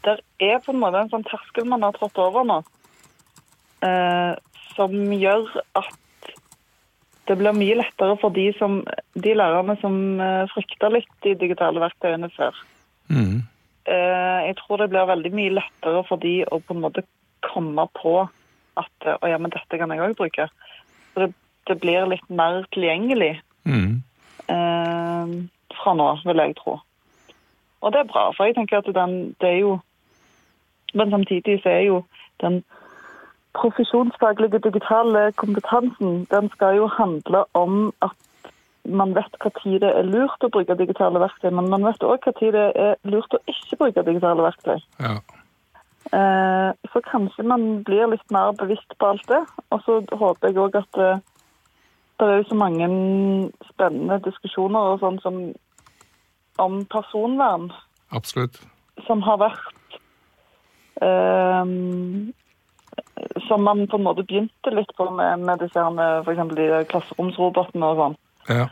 det 0.07 0.17
er 0.41 0.57
på 0.65 0.73
en 0.73 0.81
måte 0.81 1.03
en 1.03 1.11
sånn 1.13 1.27
terskel 1.29 1.67
man 1.69 1.85
har 1.85 1.93
trådt 1.95 2.17
over 2.19 2.43
nå, 2.47 2.57
som 4.73 4.93
gjør 5.13 5.45
at 5.77 5.93
det 7.27 7.37
blir 7.39 7.55
mye 7.55 7.79
lettere 7.79 8.17
for 8.19 8.35
de, 8.35 8.49
som, 8.57 8.81
de 9.15 9.33
lærerne 9.37 9.77
som 9.79 9.95
uh, 10.19 10.43
frykter 10.51 10.91
litt 10.91 11.11
de 11.23 11.35
digitale 11.39 11.79
verktøyene 11.83 12.29
før. 12.35 12.57
Mm. 13.07 13.43
Eh, 13.83 14.39
jeg 14.47 14.55
tror 14.61 14.79
det 14.79 14.89
blir 14.93 15.09
veldig 15.09 15.31
mye 15.35 15.55
lettere 15.57 16.03
for 16.07 16.21
de 16.23 16.37
å 16.47 16.59
på 16.63 16.75
en 16.75 16.83
måte 16.85 17.03
komme 17.43 17.83
på 17.99 18.13
at 18.79 19.07
å 19.11 19.27
ja, 19.27 19.37
men 19.37 19.51
dette 19.51 19.79
kan 19.79 19.91
jeg 19.91 20.03
òg 20.03 20.15
bruke. 20.19 20.47
Så 21.11 21.25
det, 21.25 21.33
det 21.67 21.79
blir 21.83 22.07
litt 22.11 22.29
mer 22.29 22.63
tilgjengelig 22.75 23.37
Mm. 23.63 24.03
eh, 24.51 25.27
fra 25.71 25.93
nå, 25.95 26.07
vil 26.27 26.41
jeg 26.41 26.55
tro. 26.57 26.73
Og 27.79 27.93
det 27.93 28.01
er 28.01 28.09
bra, 28.09 28.25
for 28.35 28.43
jeg 28.43 28.57
tenker 28.57 28.81
at 28.81 28.89
den, 28.95 29.35
det 29.39 29.49
er 29.49 29.59
jo 29.61 29.79
Men 30.93 31.09
samtidig 31.09 31.61
så 31.63 31.69
er 31.69 31.79
jo 31.87 32.03
den 32.41 32.59
profesjonsfaglige 33.53 34.59
digitale 34.59 35.31
kompetansen, 35.37 36.25
den 36.31 36.49
skal 36.55 36.77
jo 36.77 36.87
handle 36.87 37.45
om 37.53 37.93
at 38.01 38.17
man 38.83 39.13
vet 39.15 39.37
hva 39.39 39.51
tid 39.61 39.79
det 39.83 39.91
er 39.95 40.07
lurt 40.07 40.43
å 40.43 40.51
bruke 40.51 40.75
digitale 40.75 41.21
verktøy, 41.23 41.51
men 41.55 41.69
man 41.71 41.85
vet 41.87 42.03
òg 42.03 42.25
tid 42.39 42.51
det 42.57 42.65
er 42.75 42.97
lurt 43.07 43.31
å 43.33 43.39
ikke 43.47 43.79
bruke 43.79 44.03
digitale 44.03 44.43
verktøy. 44.43 44.81
Ja. 44.99 45.15
Eh, 46.11 46.71
så 46.91 47.01
kanskje 47.07 47.45
man 47.47 47.83
blir 47.87 48.09
litt 48.11 48.31
mer 48.31 48.51
bevisst 48.59 48.97
på 48.99 49.13
alt 49.13 49.23
det. 49.31 49.39
Og 49.71 49.81
så 49.85 50.01
håper 50.11 50.49
jeg 50.49 50.59
òg 50.59 50.75
at 50.81 50.99
eh, 50.99 51.21
det 52.19 52.27
er 52.27 52.41
jo 52.41 52.49
så 52.49 52.57
mange 52.59 52.89
spennende 53.71 54.19
diskusjoner 54.25 54.93
og 54.93 54.99
sånn 55.01 55.21
som 55.23 55.39
om 56.61 56.83
personvern 56.85 57.71
Absolutt. 58.13 58.59
som 59.07 59.23
har 59.25 59.39
vært 59.41 59.97
eh, 61.01 61.65
Som 63.47 63.63
man 63.63 63.87
på 63.87 63.97
en 63.99 64.05
måte 64.07 64.23
begynte 64.25 64.73
litt 64.73 64.89
på 64.97 65.05
med, 65.11 65.43
med 65.45 65.61
disse 65.61 65.77
her 65.77 65.93
med 65.93 66.23
f.eks. 66.23 66.55
de 66.57 66.67
klasseromsrobotene 66.89 67.91
og 67.91 67.99
sånn. 67.99 68.15
Ja. 68.49 68.67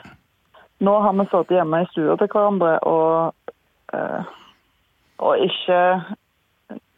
Nå 0.82 0.96
har 1.04 1.14
vi 1.14 1.28
sittet 1.30 1.60
hjemme 1.60 1.84
i 1.84 1.90
stua 1.92 2.18
til 2.18 2.32
hverandre 2.34 2.72
og, 2.90 3.54
eh, 3.94 4.32
og 5.22 5.44
ikke, 5.46 5.82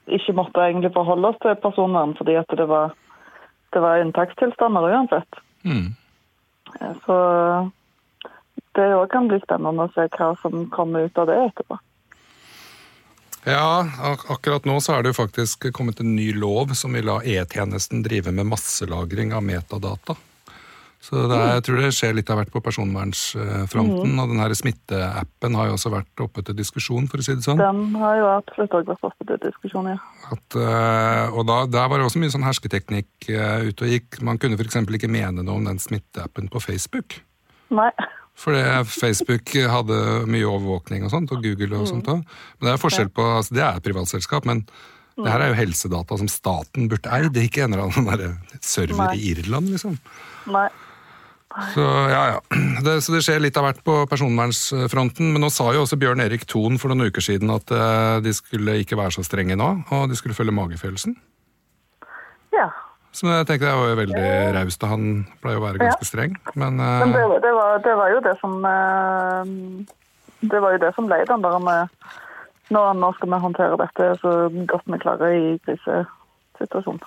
ikke 0.07 0.35
måtte 0.39 0.63
egentlig 0.63 0.93
forholde 0.95 1.33
oss 1.33 1.41
til 1.43 1.59
personvern 1.59 2.15
fordi 2.15 2.37
at 2.39 2.55
det 2.57 2.67
var, 2.71 2.95
det 3.75 3.83
var 3.83 4.05
unntakstilstander 4.05 4.87
uansett. 4.87 5.41
Mm. 5.67 5.89
Eh, 6.79 6.93
Så 7.05 7.17
det 8.73 8.87
òg 8.95 9.09
kan 9.11 9.27
bli 9.27 9.41
spennende 9.43 9.85
å 9.85 9.91
se 9.93 10.07
hva 10.15 10.31
som 10.41 10.69
kommer 10.71 11.09
ut 11.09 11.19
av 11.19 11.27
det 11.29 11.41
etterpå. 11.43 11.77
Ja, 13.43 13.83
ak 14.11 14.27
akkurat 14.31 14.67
nå 14.67 14.77
så 14.83 14.95
er 14.95 15.03
det 15.03 15.11
jo 15.11 15.21
faktisk 15.23 15.67
kommet 15.75 15.99
en 15.99 16.13
ny 16.15 16.29
lov 16.35 16.71
som 16.79 16.95
vil 16.95 17.09
la 17.09 17.19
E-tjenesten 17.19 18.03
drive 18.05 18.31
med 18.31 18.47
masselagring 18.47 19.33
av 19.35 19.43
metadata. 19.43 20.15
Så 21.03 21.25
det 21.27 21.35
er, 21.35 21.49
jeg 21.57 21.63
tror 21.67 21.79
det 21.81 21.87
skjer 21.91 22.13
litt 22.15 22.29
av 22.31 22.37
hvert 22.39 22.51
på 22.53 22.61
personvernsfronten, 22.63 24.13
og 24.23 24.29
den 24.31 24.39
her 24.39 24.53
smitteappen 24.55 25.57
har 25.59 25.67
jo 25.67 25.73
også 25.75 25.91
vært 25.91 26.23
oppe 26.23 26.45
til 26.47 26.55
diskusjon, 26.55 27.09
for 27.11 27.19
å 27.19 27.25
si 27.25 27.35
det 27.35 27.43
sånn. 27.43 27.59
Den 27.59 27.97
har 27.99 28.21
jo 28.21 28.29
absolutt 28.31 28.77
òg 28.79 28.87
vært 28.87 29.03
oppe 29.09 29.27
til 29.27 29.41
diskusjon, 29.43 29.89
ja. 29.91 29.97
At, 30.31 30.55
eh, 30.55 31.35
og 31.35 31.43
da, 31.49 31.57
der 31.67 31.91
var 31.91 31.99
det 31.99 32.07
også 32.07 32.23
mye 32.23 32.31
sånn 32.31 32.47
hersketeknikk 32.47 33.27
eh, 33.35 33.67
ute 33.67 33.83
og 33.83 33.91
gikk. 33.97 34.21
Man 34.23 34.39
kunne 34.39 34.55
f.eks. 34.55 34.79
ikke 34.79 35.11
mene 35.11 35.43
noe 35.43 35.59
om 35.59 35.67
den 35.67 35.83
smitteappen 35.83 36.47
på 36.53 36.63
Facebook. 36.63 37.19
Nei. 37.75 37.91
Fordi 38.39 38.63
Facebook 38.89 39.53
hadde 39.69 39.97
mye 40.27 40.47
overvåkning 40.49 41.05
og 41.05 41.13
sånt, 41.13 41.31
og 41.31 41.43
Google 41.45 41.77
og 41.79 41.89
sånt 41.91 42.09
òg. 42.09 42.23
Men 42.57 42.67
det 42.67 42.73
er 42.73 42.81
forskjell 42.81 43.11
på, 43.13 43.27
altså 43.37 43.55
det 43.55 43.63
er 43.63 43.77
et 43.77 43.85
privatselskap, 43.85 44.47
men 44.49 44.65
det 45.19 45.29
her 45.29 45.43
er 45.45 45.51
jo 45.51 45.59
helsedata 45.59 46.17
som 46.17 46.29
staten 46.31 46.89
burde 46.89 47.11
eid, 47.13 47.29
det 47.35 47.45
ikke 47.45 47.67
en 47.67 47.75
eller 47.75 47.91
annen 47.91 48.39
server 48.65 49.11
Nei. 49.11 49.19
i 49.19 49.35
Irland, 49.35 49.69
liksom. 49.75 49.99
Nei. 50.49 50.67
Så 51.73 51.83
ja, 52.09 52.23
ja. 52.33 52.39
Det, 52.83 52.95
så 53.05 53.13
det 53.13 53.21
skjer 53.25 53.43
litt 53.43 53.57
av 53.59 53.67
hvert 53.67 53.83
på 53.85 53.99
personvernsfronten. 54.09 55.29
Men 55.35 55.45
nå 55.45 55.51
sa 55.53 55.67
jo 55.75 55.83
også 55.83 55.99
Bjørn 56.01 56.23
Erik 56.23 56.47
Thon 56.49 56.79
for 56.81 56.89
noen 56.89 57.11
uker 57.13 57.23
siden 57.23 57.53
at 57.53 57.69
eh, 57.69 58.15
de 58.25 58.33
skulle 58.33 58.79
ikke 58.81 58.97
være 58.97 59.13
så 59.13 59.25
strenge 59.25 59.57
nå, 59.59 59.69
og 59.93 60.09
de 60.09 60.17
skulle 60.17 60.33
følge 60.37 60.55
magefølelsen. 60.57 61.13
Ja. 62.57 62.71
Så 63.13 63.29
jeg 63.29 63.45
tenkte 63.45 63.69
jeg 63.69 63.77
var 63.77 63.91
jo 63.91 63.97
veldig 63.99 64.27
raust 64.55 64.83
av 64.85 64.93
han, 64.95 65.09
pleier 65.43 65.59
å 65.59 65.63
være 65.67 65.81
ganske 65.83 66.07
streng. 66.07 66.33
Men, 66.57 66.79
uh... 66.81 67.03
Men 67.03 67.13
det, 67.13 67.23
det, 67.45 67.51
var, 67.53 67.81
det 67.85 67.95
var 67.99 68.13
jo 68.13 68.21
det 68.25 68.33
som 68.41 68.55
uh, 68.65 69.43
Det 70.41 70.61
var 70.63 70.75
jo 70.75 70.81
det 70.81 70.93
som 70.97 71.09
ble 71.09 71.19
den 71.29 71.45
der 71.45 71.59
med 71.61 72.07
nå, 72.73 72.81
nå 72.97 73.09
skal 73.17 73.29
vi 73.29 73.41
håndtere 73.43 73.77
dette 73.77 74.07
så 74.21 74.31
godt 74.69 74.87
vi 74.89 74.99
klarer 75.03 75.35
i 75.35 75.43
krisesituasjonen. 75.67 77.03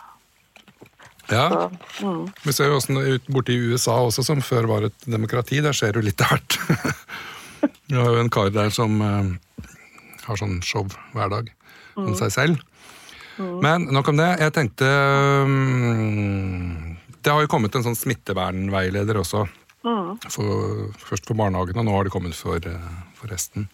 ja. 1.33 1.47
Så, 1.51 2.07
mm. 2.07 2.23
Vi 2.45 2.55
ser 2.55 2.71
jo 2.71 2.79
åssen 2.79 3.01
ut 3.01 3.27
borte 3.33 3.55
i 3.55 3.73
USA 3.73 3.97
også, 4.05 4.23
som 4.29 4.45
før 4.45 4.69
var 4.71 4.87
et 4.87 5.09
demokrati. 5.11 5.59
Der 5.65 5.75
skjer 5.75 5.99
jo 5.99 6.05
litt 6.07 6.23
hvert. 6.23 6.61
Vi 7.91 7.99
har 7.99 8.13
jo 8.13 8.23
en 8.23 8.31
kar 8.31 8.53
der 8.55 8.71
som 8.75 9.01
uh, 9.03 9.67
har 10.27 10.39
sånn 10.39 10.61
show 10.63 10.87
hver 11.17 11.33
dag 11.33 11.51
om 11.99 12.15
seg 12.19 12.33
selv. 12.35 12.63
Men 13.39 13.89
nok 13.93 14.09
om 14.13 14.17
det. 14.21 14.29
Jeg 14.41 14.53
tenkte 14.57 14.87
um, 15.45 16.97
Det 17.21 17.33
har 17.33 17.45
jo 17.45 17.51
kommet 17.53 17.75
en 17.77 17.85
sånn 17.85 17.99
smittevernveileder 17.99 19.21
også. 19.21 19.45
For, 19.87 20.89
først 20.99 21.29
for 21.29 21.39
barnehagen, 21.39 21.79
og 21.79 21.87
nå 21.87 21.93
har 21.95 22.07
det 22.07 22.11
kommet 22.11 22.35
for, 22.35 22.59
eh, 22.59 22.87
for 23.15 23.31
resten. 23.31 23.69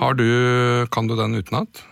Har 0.00 0.14
du, 0.16 0.86
Kan 0.88 1.06
du 1.10 1.16
den 1.18 1.34
utenat? 1.36 1.82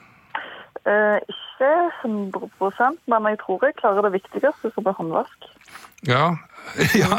Eh, 0.89 1.19
ikke 1.29 1.69
100 2.03 2.97
men 3.07 3.27
jeg 3.29 3.39
tror 3.43 3.67
jeg 3.67 3.77
klarer 3.77 4.03
det 4.09 4.13
viktigste, 4.17 4.73
som 4.75 4.87
er 4.87 4.97
håndvask. 4.99 5.53
Ja. 6.09 6.37
Ja. 6.95 7.19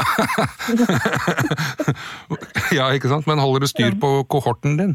ja, 2.77 2.85
ikke 2.95 3.11
sant? 3.11 3.27
Men 3.27 3.39
holder 3.43 3.59
du 3.59 3.67
styr 3.67 3.91
på 3.99 4.23
kohorten 4.31 4.77
din? 4.79 4.93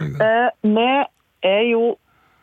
Eh, 0.00 0.48
vi 0.64 0.88
er 1.44 1.64
jo 1.68 1.96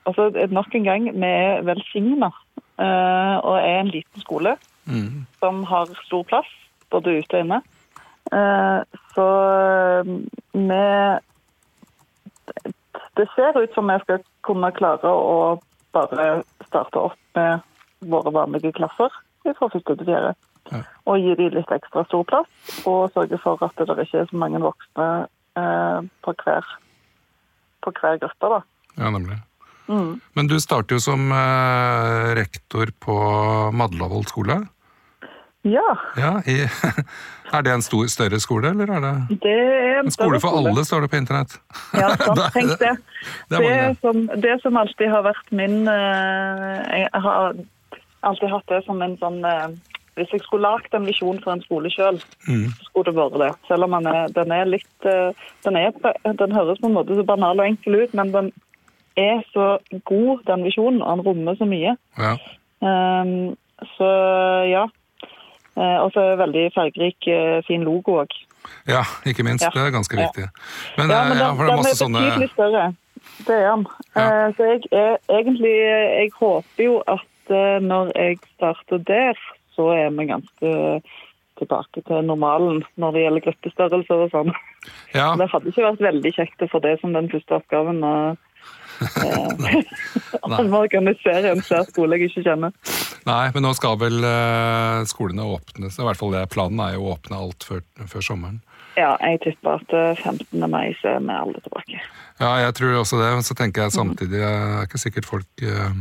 altså 0.08 0.48
nok 0.52 0.76
en 0.76 0.88
gang, 0.88 1.12
vi 1.12 1.30
er 1.30 1.62
velsigna 1.68 2.32
uh, 2.32 3.36
og 3.44 3.56
er 3.60 3.80
en 3.82 3.94
liten 3.94 4.24
skole 4.24 4.56
Mm. 4.88 5.26
som 5.40 5.64
har 5.64 5.86
stor 6.06 6.24
plass, 6.24 6.48
både 6.92 7.20
ute 7.20 7.36
og 7.36 7.44
inne. 7.44 7.62
Uh, 8.32 8.84
så 9.16 9.28
eh, 10.04 10.12
vi 10.54 11.20
Det 13.18 13.28
ser 13.36 13.58
ut 13.58 13.74
som 13.74 13.88
vi 13.88 14.00
skal 14.04 14.20
kunne 14.44 14.72
klare 14.72 15.10
å 15.10 15.60
bare 15.92 16.44
starte 16.68 17.00
opp 17.00 17.18
med 17.36 17.64
våre 18.00 18.32
vanlige 18.32 18.72
klasser 18.78 19.10
fra 19.44 19.70
første 19.72 19.96
til 19.96 20.06
fjerde. 20.06 20.36
Ja. 20.72 20.82
Og 21.08 21.24
gi 21.24 21.34
dem 21.40 21.56
litt 21.56 21.72
ekstra 21.72 22.04
stor 22.06 22.24
plass, 22.24 22.50
og 22.86 23.10
sørge 23.16 23.40
for 23.42 23.64
at 23.64 23.80
det 23.80 23.90
ikke 24.04 24.22
er 24.22 24.30
så 24.30 24.38
mange 24.38 24.62
voksne 24.62 25.08
eh, 25.58 26.00
på, 26.22 26.36
hver, 26.44 26.68
på 27.82 27.96
hver 28.00 28.20
gruppe. 28.22 28.54
da. 28.54 28.62
Ja, 28.98 29.10
nemlig. 29.10 29.40
Mm. 29.88 30.20
Men 30.36 30.48
du 30.51 30.58
starter 30.60 30.98
jo 30.98 31.00
som 31.03 31.32
eh, 31.32 32.34
rektor 32.36 32.91
på 33.03 33.15
Madlavoll 33.74 34.25
skole. 34.27 34.62
Ja, 35.67 35.98
Ja, 36.15 36.38
i, 36.48 36.62
Er 37.56 37.62
det 37.63 37.72
en 37.72 37.82
stor, 37.82 38.03
større 38.12 38.39
skole, 38.44 38.70
eller 38.74 38.89
er 38.91 39.00
det 39.03 39.39
det 39.44 39.51
er 39.56 40.00
en 40.01 40.12
skole 40.12 40.39
for 40.44 40.58
alle, 40.60 40.84
står 40.84 41.06
det 41.06 41.10
på 41.13 41.20
internett? 41.22 41.53
Ja, 41.96 42.10
sant. 42.20 42.41
Tenk 42.56 42.74
det. 42.82 42.94
Det 43.50 43.60
Det 43.63 43.98
som, 44.01 44.20
det 44.44 44.56
som 44.63 44.77
alltid 44.79 45.08
har 45.12 45.24
vært 45.24 45.51
min 45.56 45.88
eh, 45.88 47.00
Jeg 47.06 47.22
har 47.24 47.56
alltid 48.27 48.51
hatt 48.51 48.67
det 48.72 48.82
som 48.86 49.01
en 49.01 49.15
sånn 49.22 49.39
eh, 49.48 49.67
Hvis 50.20 50.32
jeg 50.36 50.44
skulle 50.44 50.67
lagd 50.67 50.94
en 50.98 51.08
visjon 51.08 51.39
for 51.44 51.56
en 51.56 51.63
skole 51.63 51.91
sjøl, 51.94 52.20
Mm. 52.48 52.67
skulle 52.88 53.12
det 53.12 53.15
vært 53.20 53.39
det. 53.41 53.50
Selv 53.67 53.84
om 53.88 53.91
den 53.98 54.08
er, 54.12 54.27
den 54.36 54.51
er 54.56 54.65
litt 54.72 55.08
eh, 55.08 55.32
den, 55.67 55.75
er, 55.79 55.91
den 56.39 56.56
høres 56.56 56.79
på 56.84 56.88
en 56.91 56.96
måte 57.00 57.15
så 57.15 57.24
banal 57.27 57.60
og 57.60 57.67
enkel 57.67 58.01
ut, 58.03 58.13
men 58.15 58.32
den 58.36 58.51
er 59.17 59.41
så 59.53 59.77
god, 60.05 60.43
den 60.47 60.63
visjonen, 60.67 61.01
og 61.01 61.17
den 61.17 61.25
rommer 61.27 61.55
så 61.59 61.65
mye. 61.65 61.95
Ja. 62.17 62.33
Um, 62.81 63.55
så 63.97 64.09
ja. 64.69 64.86
Uh, 65.77 65.97
og 66.03 66.12
så 66.13 66.21
er 66.24 66.29
det 66.31 66.39
veldig 66.41 66.63
fargerik, 66.75 67.27
uh, 67.29 67.59
fin 67.67 67.83
logo 67.86 68.21
òg. 68.24 68.33
ja, 68.88 69.03
ikke 69.25 69.43
minst. 69.45 69.63
Ja. 69.63 69.69
Det 69.74 69.81
er 69.88 69.91
ganske 69.97 70.17
Ja. 70.17 70.25
viktig. 70.27 70.47
Men, 70.97 71.09
Ja, 71.09 71.24
men 71.29 71.38
ja, 71.38 71.47
den, 71.47 71.57
for 71.57 71.63
det 71.63 71.71
er 71.71 71.75
den 71.75 71.79
er 71.79 71.83
betydelig 71.83 72.00
sånne 72.00 72.53
større. 72.53 72.95
Det 73.47 73.55
er 73.55 73.75
den. 73.75 73.86
Ja. 74.15 74.25
Eh, 74.47 74.53
så 74.55 74.63
jeg 74.63 74.81
er 74.91 75.17
egentlig 75.29 75.75
Jeg 75.77 76.31
håper 76.39 76.83
jo 76.83 76.97
at 77.07 77.51
eh, 77.51 77.79
når 77.81 78.12
jeg 78.15 78.38
starter 78.55 78.97
der, 78.97 79.33
så 79.75 79.89
er 79.93 80.09
vi 80.09 80.25
ganske 80.25 81.01
tilbake 81.57 82.01
til 82.07 82.21
normalen 82.25 82.83
når 82.97 83.12
det 83.12 83.21
gjelder 83.24 83.45
gruppestørrelser 83.47 84.24
og 84.25 84.31
sånn. 84.31 84.51
Ja, 85.13 85.33
Det 85.36 85.50
hadde 85.51 85.67
ikke 85.71 85.86
vært 85.89 86.01
veldig 86.01 86.33
kjekt 86.36 86.62
å 86.62 86.69
få 86.71 86.79
det 86.81 87.00
som 87.01 87.13
den 87.13 87.29
første 87.29 87.55
oppgaven. 87.57 88.03
Og, 88.03 88.38
eh, 89.03 90.67
må 90.71 90.81
organisere 90.81 91.53
en 91.53 91.63
svær 91.65 91.86
skole 91.89 92.17
jeg 92.17 92.31
ikke 92.31 92.45
kjenner. 92.50 92.74
nei, 93.29 93.43
men 93.53 93.67
nå 93.67 93.74
skal 93.77 94.00
vel 94.01 94.19
uh, 94.24 95.03
skolene 95.09 95.45
åpnes. 95.45 96.00
I 96.00 96.07
hvert 96.07 96.19
fall 96.19 96.33
det 96.36 96.47
planen 96.53 96.81
er 96.83 96.97
jo 96.97 97.05
å 97.05 97.15
åpne 97.15 97.41
alt 97.41 97.67
før, 97.67 97.83
før 98.09 98.27
sommeren. 98.31 98.59
Ja, 98.97 99.13
jeg 99.21 99.43
tipper 99.43 99.77
at 99.77 99.91
eh, 99.93 100.17
15. 100.25 100.57
mai 100.74 100.89
så 100.97 101.17
er 101.17 101.19
vi 101.21 101.33
alle 101.36 101.59
tilbake. 101.62 102.00
Ja, 102.41 102.55
jeg 102.63 102.74
tror 102.79 103.01
også 103.03 103.19
det, 103.21 103.27
men 103.36 103.45
så 103.45 103.53
tenker 103.57 103.86
jeg 103.86 103.93
samtidig 103.93 104.39
Det 104.39 104.45
er 104.47 104.88
ikke 104.88 105.01
sikkert 105.01 105.29
folk 105.29 105.65
uh, 105.65 105.91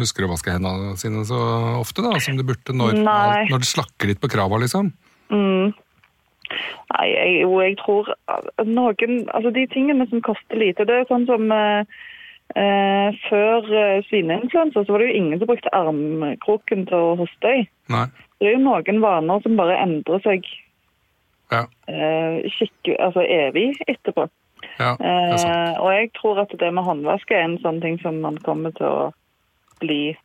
husker 0.00 0.24
å 0.24 0.30
vaske 0.32 0.52
hendene 0.54 0.94
sine 1.00 1.24
så 1.28 1.40
ofte 1.80 2.04
da, 2.04 2.14
som 2.20 2.36
de 2.36 2.44
burde 2.46 2.76
når, 2.76 3.00
Nei. 3.04 3.44
når 3.50 3.64
de 3.64 3.68
slakker 3.68 4.10
litt 4.10 4.22
på 4.22 4.30
krava, 4.32 4.60
liksom. 4.62 4.92
Mm. 5.32 5.72
Nei, 6.94 7.06
jeg, 7.10 7.30
jo, 7.42 7.56
jeg 7.64 7.74
tror 7.80 8.12
noen 8.62 9.16
Altså, 9.34 9.50
de 9.50 9.64
tingene 9.72 10.06
som 10.10 10.22
koster 10.24 10.60
lite, 10.60 10.86
det 10.86 11.00
er 11.00 11.08
sånn 11.10 11.26
som 11.28 11.50
eh, 11.52 11.80
eh, 11.82 12.04
Før 12.54 13.66
eh, 13.74 14.04
svineinfluensa 14.08 14.84
så 14.86 14.92
var 14.94 15.02
det 15.02 15.08
jo 15.10 15.16
ingen 15.18 15.38
som 15.40 15.48
brukte 15.50 15.72
armkroken 15.76 16.86
til 16.88 16.96
å 16.96 17.16
hoste 17.20 17.52
i. 17.52 17.64
Nei. 17.92 18.06
Det 18.40 18.48
er 18.48 18.56
jo 18.56 18.62
noen 18.64 19.00
vaner 19.02 19.42
som 19.44 19.56
bare 19.58 19.76
endrer 19.82 20.22
seg 20.24 20.46
Ja, 21.52 21.64
eh, 21.86 22.46
skikke, 22.56 22.96
altså 22.98 23.22
evig 23.22 23.76
etterpå. 23.86 24.28
ja. 24.80 24.96
Eh, 24.98 25.74
og 25.78 25.90
jeg 25.92 26.10
tror 26.18 26.40
at 26.42 26.54
det 26.58 26.72
med 26.74 26.84
håndvask 26.84 27.30
er 27.30 27.44
en 27.44 27.58
sånn 27.62 27.80
ting 27.80 28.00
som 28.02 28.20
man 28.24 28.38
kommer 28.38 28.72
til 28.74 28.86
å 28.86 29.12
bli, 29.80 30.16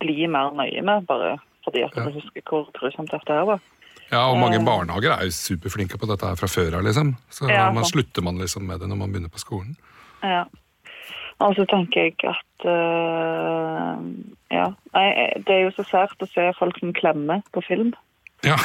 bli 0.00 0.26
mer 0.26 0.50
nøye 0.52 0.82
med, 0.82 1.06
bare 1.06 1.36
fordi 1.64 1.84
at 1.86 1.96
Ja. 1.96 2.04
du 2.04 2.10
husker 2.18 2.42
hvor 2.44 2.68
grusomt 2.76 3.10
dette 3.10 3.32
her 3.32 3.44
var. 3.46 3.60
Ja, 4.10 4.28
og 4.30 4.38
mange 4.38 4.58
eh, 4.60 4.64
barnehager 4.64 5.12
er 5.16 5.24
jo 5.24 5.30
superflinke 5.34 5.98
på 5.98 6.06
dette 6.06 6.26
her 6.26 6.36
fra 6.36 6.46
før 6.46 6.76
av, 6.78 6.82
liksom. 6.84 7.16
Så 7.30 7.48
Ja, 7.50 7.70
man 7.72 7.84
slutter 7.84 8.22
man 8.22 8.38
liksom 8.38 8.66
med 8.66 8.80
det 8.80 8.88
når 8.88 8.96
man 8.98 9.10
begynner 9.12 9.32
på 9.32 9.38
skolen. 9.42 9.76
Ja. 10.22 10.44
Og 11.44 11.52
så 11.58 11.66
tenker 11.68 12.06
jeg 12.08 12.14
at 12.30 12.66
uh, 12.68 14.00
Ja. 14.54 14.70
Nei, 14.96 15.06
det 15.44 15.52
er 15.52 15.62
jo 15.66 15.72
så 15.76 15.84
sært 15.90 16.22
å 16.24 16.28
se 16.30 16.46
folk 16.58 16.78
som 16.80 16.94
klemmer 16.96 17.42
på 17.52 17.60
film. 17.66 17.92
Ja. 18.44 18.56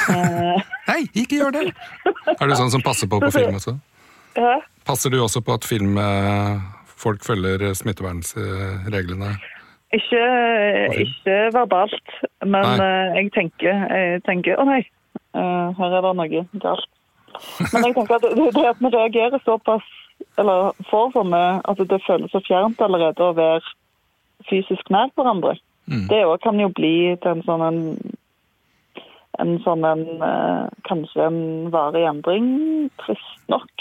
Nei, 0.92 1.02
ikke 1.18 1.42
gjør 1.42 1.56
det! 1.56 1.66
Er 2.38 2.48
du 2.48 2.56
sånn 2.60 2.72
som 2.74 2.84
passer 2.86 3.10
på 3.12 3.20
på 3.24 3.32
film 3.34 3.58
også? 3.60 3.78
ja. 4.40 4.60
Passer 4.88 5.12
du 5.14 5.20
også 5.22 5.44
på 5.46 5.54
at 5.54 5.66
film 5.68 5.98
eh, 6.02 6.62
folk 6.98 7.22
følger 7.22 7.68
smittevernreglene? 7.78 9.36
Ikke, 9.94 10.22
ikke 11.04 11.36
verbalt, 11.54 12.14
men 12.42 12.66
Nei. 12.66 12.88
eh, 12.88 13.20
jeg 13.20 13.32
tenker, 13.36 13.84
jeg 13.92 14.24
tenker 14.26 14.58
Å 14.58 14.66
nei, 14.66 14.80
eh, 15.38 15.68
her 15.78 15.98
er 16.00 16.08
det 16.08 16.14
noe 16.18 16.44
galt. 16.64 16.88
Men 17.74 17.86
jeg 17.86 17.96
tenker 18.00 18.18
at 18.18 18.26
det, 18.26 18.48
det 18.56 18.66
at 18.72 18.82
vi 18.82 18.92
reagerer 18.96 19.44
såpass, 19.46 19.86
eller 20.40 20.72
får 20.90 21.12
sånne 21.18 21.42
at 21.68 21.78
det 21.90 22.02
føles 22.06 22.32
så 22.32 22.42
fjernt 22.46 22.82
allerede 22.82 23.26
å 23.26 23.36
være 23.36 23.62
fysisk 24.50 24.90
nær 24.90 25.12
hverandre, 25.16 25.58
Mm. 25.90 26.08
det 26.08 26.20
òg 26.26 26.40
kan 26.44 26.60
jo 26.60 26.70
bli 26.70 27.18
til 27.20 27.32
en 27.32 27.42
sånn 27.44 27.62
en, 27.66 27.80
en 29.42 29.54
sånn 29.66 29.84
en 29.84 30.04
eh, 30.22 30.68
Kanskje 30.88 31.26
en 31.26 31.40
varig 31.74 32.04
endring. 32.06 32.90
Trist 33.02 33.50
nok, 33.50 33.72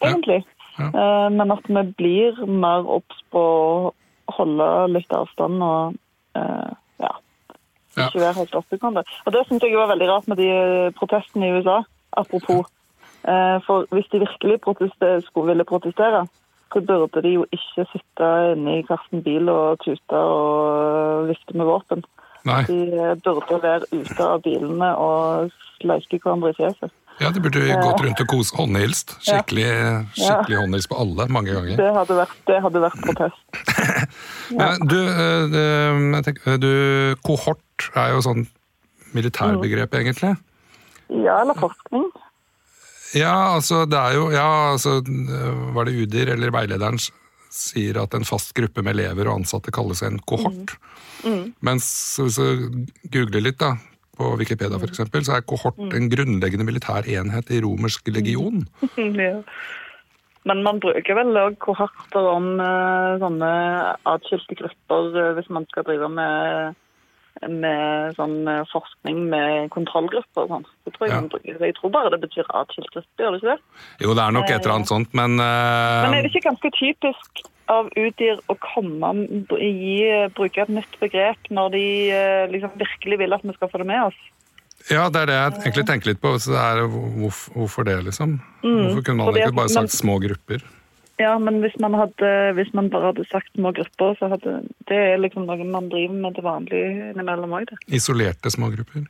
egentlig. 0.00 0.42
Ja. 0.78 0.88
Ja. 0.92 1.28
men 1.30 1.52
at 1.54 1.62
vi 1.70 1.82
blir 1.94 2.40
mer 2.50 2.82
obs 2.90 3.20
på 3.30 3.38
å 3.38 3.92
holde 4.34 4.66
litt 4.90 5.12
avstand 5.14 5.62
og 5.62 5.94
eh, 6.34 6.72
ja, 6.98 7.12
ikke 7.94 8.18
være 8.24 8.38
helt 8.40 8.56
oppegående. 8.58 9.04
Og 9.24 9.32
det 9.36 9.44
syns 9.46 9.62
jeg 9.62 9.76
var 9.78 9.92
veldig 9.92 10.08
rart 10.10 10.26
med 10.26 10.42
de 10.42 10.48
protestene 10.98 11.46
i 11.46 11.54
USA. 11.60 11.84
Apropos. 12.18 12.66
Eh, 13.24 13.58
for 13.66 13.86
hvis 13.94 14.08
de 14.12 14.22
virkelig 14.24 14.60
protester, 14.60 15.20
skulle 15.24 15.52
ville 15.52 15.64
protestere, 15.64 16.26
så 16.72 16.80
burde 16.80 17.22
de 17.22 17.36
jo 17.38 17.44
ikke 17.52 17.86
sitte 17.92 18.30
inne 18.52 18.78
i 18.80 18.84
Karsten 18.88 19.22
bil 19.22 19.48
og 19.48 19.78
tute 19.84 20.18
og 20.18 21.28
vifte 21.30 21.56
med 21.56 21.70
våpen. 21.70 22.04
Nei. 22.44 22.64
De 22.68 22.80
eh, 22.98 23.14
burde 23.24 23.60
være 23.62 23.88
ute 23.92 24.26
av 24.26 24.42
bilene 24.44 24.90
og 25.00 25.54
sleike 25.80 26.20
hverandre 26.20 26.52
i 26.52 26.58
fjeset. 26.58 26.92
Ja, 27.22 27.30
det 27.30 27.44
burde 27.44 27.62
gått 27.62 28.00
rundt 28.02 28.20
og 28.24 28.26
kose 28.28 28.56
håndhilst. 28.58 29.14
Skikkelig, 29.22 29.68
skikkelig 30.18 30.58
håndhilst 30.58 30.90
på 30.90 30.98
alle 30.98 31.28
mange 31.30 31.54
ganger. 31.54 31.76
Det 31.78 31.92
hadde 31.94 32.16
vært, 32.18 32.40
det 32.50 32.58
hadde 32.64 32.82
vært 32.82 33.04
protest. 33.06 33.60
ja. 34.58 34.72
du, 34.82 34.98
eh, 34.98 36.18
tenker, 36.26 36.58
du, 36.58 36.72
kohort 37.24 37.88
er 37.94 38.16
jo 38.16 38.24
sånn 38.26 38.48
militærbegrep, 39.14 39.94
egentlig. 39.94 40.34
Ja, 41.22 41.38
eller 41.44 41.54
forskning. 41.62 42.10
Ja, 43.14 43.54
altså, 43.54 43.84
det 43.86 43.98
er 43.98 44.16
jo 44.18 44.30
Ja, 44.34 44.48
altså, 44.72 44.98
var 45.76 45.86
det 45.86 45.94
UDIR 45.94 46.34
eller 46.34 46.54
veilederen 46.54 46.98
sier 47.54 48.00
at 48.02 48.14
en 48.16 48.26
fast 48.26 48.50
gruppe 48.56 48.82
med 48.82 48.96
elever 48.96 49.28
og 49.30 49.40
ansatte 49.40 49.70
kalles 49.74 50.02
en 50.02 50.18
kohort. 50.26 50.74
Mens 51.64 51.86
hvis 52.18 52.40
du 52.40 52.82
googler 53.14 53.44
litt, 53.44 53.60
da, 53.62 53.76
på 54.18 54.34
Wikipedia 54.40 54.78
eksempel, 54.86 55.24
så 55.26 55.38
er 55.38 55.46
kohort 55.46 55.78
en 55.78 56.10
grunnleggende 56.10 56.66
militær 56.66 57.06
enhet 57.10 57.50
i 57.54 57.62
romersk 57.64 58.12
legion. 58.14 58.66
Ja. 59.24 59.38
Men 60.44 60.60
man 60.60 60.76
bruker 60.76 61.16
vel 61.16 61.38
òg 61.40 61.54
kohorter 61.64 62.26
om 62.28 62.58
eh, 62.60 63.14
sånne 63.22 63.52
atskilte 64.10 64.58
grupper 64.58 65.14
eh, 65.16 65.30
hvis 65.38 65.46
man 65.56 65.64
skal 65.70 65.86
drive 65.86 66.10
med, 66.12 66.74
med 67.42 68.14
sånn 68.18 68.36
eh, 68.48 68.62
forskning 68.70 69.24
med 69.32 69.70
kontrollgrupper 69.74 70.44
og 70.44 70.52
sånn. 70.52 70.68
Så 70.84 70.92
tror 70.94 71.08
jeg, 71.08 71.14
Ja. 71.14 71.56
Jeg 71.64 71.74
tror 71.78 71.90
bare 71.94 72.12
det 72.14 72.20
betyr 72.22 72.46
atskilt 72.54 72.94
gjør 72.94 73.34
det 73.34 73.40
ikke 73.42 73.54
det? 73.54 73.58
Jo, 74.04 74.14
det 74.14 74.22
er 74.22 74.36
nok 74.36 74.48
et 74.48 74.60
eller 74.60 74.74
annet 74.76 74.90
sånt, 74.90 75.10
men, 75.12 75.36
uh... 75.40 76.04
Men 76.04 76.14
er 76.18 76.22
det 76.22 76.30
ikke 76.32 76.48
ganske 76.50 76.70
typisk 76.76 77.44
av 77.72 77.88
Udir 77.96 78.40
å 78.52 78.56
komme 78.60 79.10
gi, 79.56 79.98
bruke 80.36 80.62
et 80.62 80.72
nytt 80.72 80.98
begrep 81.00 81.50
når 81.50 81.74
de 81.74 81.84
eh, 82.12 82.46
liksom 82.52 82.74
virkelig 82.80 83.20
vil 83.24 83.36
at 83.36 83.44
vi 83.44 83.56
skal 83.56 83.70
få 83.72 83.80
det 83.82 83.88
med 83.88 84.08
oss? 84.10 84.22
Ja, 84.92 85.08
det 85.08 85.22
er 85.22 85.30
det 85.30 85.36
jeg 85.36 85.52
egentlig 85.62 85.86
tenker 85.88 86.10
litt 86.12 86.20
på. 86.20 86.34
Så 86.36 86.52
det 86.52 86.60
er, 86.60 86.82
hvorfor, 86.92 87.54
hvorfor 87.56 87.86
det, 87.88 87.98
liksom? 88.04 88.36
Hvorfor 88.60 89.04
kunne 89.06 89.24
man 89.24 89.38
ikke 89.40 89.56
bare 89.56 89.72
sagt 89.72 89.94
små 89.96 90.18
grupper? 90.20 90.64
Ja, 91.22 91.36
men 91.38 91.60
hvis 91.62 91.76
man, 91.78 91.94
hadde, 91.94 92.28
hvis 92.56 92.72
man 92.74 92.88
bare 92.90 93.12
hadde 93.12 93.24
sagt 93.30 93.52
små 93.54 93.70
grupper, 93.76 94.16
så 94.18 94.32
hadde 94.32 94.56
det 94.88 94.98
er 94.98 95.20
liksom 95.22 95.46
noe 95.46 95.66
man 95.68 95.86
driver 95.92 96.16
med 96.18 96.34
til 96.34 96.46
vanlig 96.46 96.80
innimellom 97.12 97.54
òg, 97.54 97.68
det. 97.70 97.78
Isolerte 97.94 98.50
små 98.50 98.72
grupper? 98.74 99.06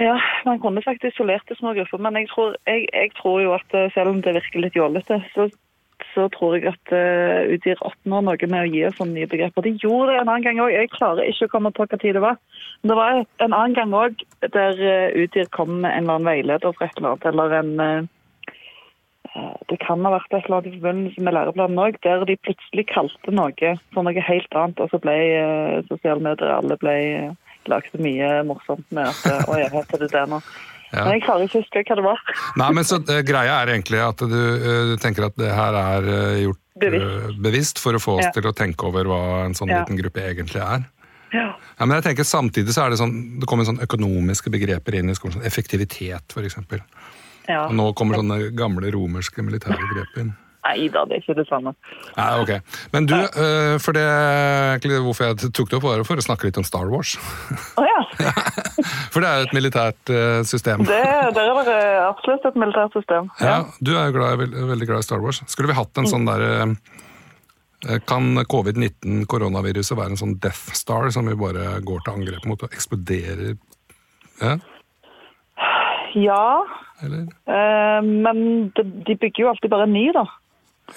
Ja, 0.00 0.14
man 0.46 0.60
kunne 0.62 0.82
sagt 0.84 1.04
isolerte 1.04 1.56
små 1.58 1.74
grupper, 1.74 1.98
men 1.98 2.16
jeg 2.20 2.30
tror, 2.30 2.54
jeg, 2.70 2.86
jeg 2.92 3.10
tror 3.18 3.42
jo 3.42 3.52
at 3.58 3.74
eh, 3.76 3.90
selv 3.94 4.14
om 4.14 4.22
det 4.22 4.36
virker 4.38 4.62
litt 4.62 4.78
jålete, 4.78 5.18
så, 5.34 5.48
så 6.14 6.28
tror 6.32 6.56
jeg 6.56 6.70
at 6.70 6.94
uh, 6.94 7.50
Udir 7.50 7.82
oppnår 7.84 8.24
noe 8.28 8.48
med 8.54 8.62
å 8.62 8.70
gi 8.70 8.86
oss 8.86 8.96
sånne 9.00 9.18
nye 9.18 9.30
begreper. 9.30 9.66
De 9.66 9.74
gjorde 9.82 10.12
det 10.12 10.22
en 10.22 10.30
annen 10.30 10.46
gang 10.46 10.62
òg. 10.62 10.72
Jeg 10.74 10.94
klarer 10.94 11.28
ikke 11.28 11.50
å 11.50 11.52
komme 11.56 11.74
på 11.74 11.86
hva 11.86 11.98
tid 12.00 12.16
det 12.18 12.24
var. 12.24 12.40
Men 12.80 12.92
det 12.92 12.98
var 12.98 13.20
en 13.20 13.52
annen 13.58 13.76
gang 13.76 13.94
òg 13.98 14.24
der 14.46 14.78
UTIR 14.78 15.22
Udir 15.26 15.52
kom 15.54 15.74
med 15.82 15.90
en 15.90 16.06
eller 16.06 16.18
annen 16.18 16.30
veileder 16.30 16.74
for 16.74 16.86
et 16.86 16.98
eller 16.98 17.12
annet, 17.12 17.30
eller 17.32 17.56
en 17.60 17.72
uh, 17.78 17.86
eh, 17.86 18.10
det 19.70 19.78
kan 19.80 20.02
ha 20.04 20.10
vært 20.16 20.34
et 20.34 20.44
eller 20.44 20.58
annet 20.58 20.72
i 20.72 20.78
forbindelse 20.80 21.22
med 21.24 21.34
læreplanen 21.36 21.78
òg, 21.80 21.96
der 22.04 22.24
de 22.28 22.36
plutselig 22.44 22.84
kalte 22.90 23.32
noe 23.32 23.70
for 23.94 24.04
noe 24.04 24.26
helt 24.26 24.58
annet, 24.58 24.82
og 24.82 24.90
så 24.92 25.00
ble 25.00 25.14
eh, 25.14 25.78
sosiale 25.88 26.20
medier 26.24 26.52
alle 26.52 26.76
ble 26.82 26.96
eh, 27.14 27.56
lagde 27.70 28.02
mye 28.02 28.42
morsomt 28.48 28.84
med 28.90 29.08
at 29.08 29.26
eh, 29.30 29.44
Å 29.48 29.58
jeg 29.60 29.72
heter 29.72 30.02
det 30.04 30.10
det 30.12 30.24
nå? 30.28 30.40
Ja. 30.92 31.06
Men 31.06 31.14
jeg 31.16 31.22
klarer 31.24 31.46
ikke 31.46 31.56
å 31.56 31.62
huske 31.62 31.82
hva 31.88 31.96
det 31.96 32.04
var. 32.04 32.18
Nei, 32.60 32.66
men 32.76 32.84
så 32.84 32.98
uh, 33.00 33.20
Greia 33.24 33.62
er 33.62 33.70
egentlig 33.72 34.02
at 34.04 34.20
du, 34.28 34.34
uh, 34.36 34.90
du 34.90 34.98
tenker 35.00 35.24
at 35.30 35.38
det 35.40 35.48
her 35.56 35.78
er 35.78 36.08
uh, 36.10 36.40
gjort 36.42 36.58
eh, 36.58 36.82
Bevisst. 36.82 37.38
bevisst 37.46 37.80
for 37.80 37.96
å 37.96 38.02
få 38.02 38.18
oss 38.18 38.26
Ja. 38.26 38.32
til 38.36 38.50
å 38.50 38.52
tenke 38.56 38.84
over 38.90 39.08
hva 39.08 39.22
en 39.46 39.56
sånn 39.56 39.72
Ja. 39.72 39.80
liten 39.80 39.96
gruppe 39.96 40.20
egentlig 40.28 40.60
er. 40.60 40.84
Ja. 41.32 41.46
Ja, 41.78 41.86
men 41.86 41.96
jeg 41.96 42.04
tenker 42.10 42.28
Samtidig 42.28 42.74
så 42.76 42.84
er 42.84 42.92
det 42.92 43.00
sånn, 43.00 43.40
det 43.40 43.48
kommer 43.48 43.64
sånn 43.64 43.80
økonomiske 43.80 44.52
begreper 44.52 44.98
inn 44.98 45.08
i 45.08 45.16
skolen. 45.16 45.38
Sånn 45.38 45.48
effektivitet, 45.48 46.28
f.eks. 46.28 46.60
ja. 47.48 47.66
Og 47.66 47.74
nå 47.78 47.90
kommer 47.98 48.20
sånne 48.20 48.52
gamle 48.56 48.92
romerske 48.94 49.44
militære 49.44 49.90
grep 49.94 50.22
inn. 50.22 50.32
Nei 50.62 50.86
da, 50.94 51.02
det 51.10 51.16
er 51.16 51.22
ikke 51.24 51.34
det 51.40 51.48
samme. 51.48 51.72
Nei, 52.14 52.26
ok. 52.38 52.50
Men 52.94 53.06
du, 53.10 53.16
eh, 53.18 53.76
for 53.82 53.96
det 53.96 54.04
egentlig 54.06 55.00
hvorfor 55.02 55.26
jeg 55.26 55.50
tok 55.50 55.72
det 55.72 55.78
opp, 55.80 55.86
var 55.88 56.04
for 56.06 56.22
å 56.22 56.22
snakke 56.22 56.46
litt 56.46 56.60
om 56.60 56.66
Star 56.66 56.86
Wars. 56.92 57.16
Å 57.80 57.86
ja. 57.86 57.98
For 59.12 59.20
det 59.24 59.28
er 59.28 59.40
jo 59.40 59.46
et 59.48 59.54
militært 59.56 60.10
eh, 60.12 60.40
system. 60.46 60.84
Det, 60.86 61.00
det 61.34 61.42
er 61.42 61.98
absolutt 62.06 62.44
et 62.48 62.58
militært 62.58 62.94
system. 62.96 63.28
Ja, 63.42 63.62
Du 63.82 63.92
er 63.96 64.08
jo 64.08 64.14
glad, 64.16 64.38
veld, 64.40 64.54
veldig 64.70 64.88
glad 64.88 65.02
i 65.02 65.06
Star 65.06 65.22
Wars. 65.24 65.42
Skulle 65.50 65.72
vi 65.72 65.76
hatt 65.76 65.98
en 66.00 66.08
sånn 66.08 66.28
derre 66.28 66.52
eh, 66.62 67.98
Kan 68.08 68.36
covid-19, 68.48 69.24
koronaviruset, 69.30 69.96
være 69.98 70.14
en 70.14 70.22
sånn 70.22 70.36
Death 70.42 70.76
Star 70.78 71.10
som 71.14 71.26
vi 71.28 71.36
bare 71.38 71.80
går 71.84 72.04
til 72.06 72.14
angrep 72.14 72.46
mot 72.48 72.62
og 72.62 72.74
eksploderer? 72.78 73.58
Ja, 74.42 74.56
Ja, 76.12 76.44
eller? 77.06 77.26
eh, 77.50 78.00
men 78.02 78.46
de, 78.76 78.86
de 79.06 79.16
bygger 79.16 79.44
jo 79.44 79.52
alltid 79.52 79.70
bare 79.72 79.88
en 79.88 79.96
ny, 79.96 80.06
da. 80.16 80.26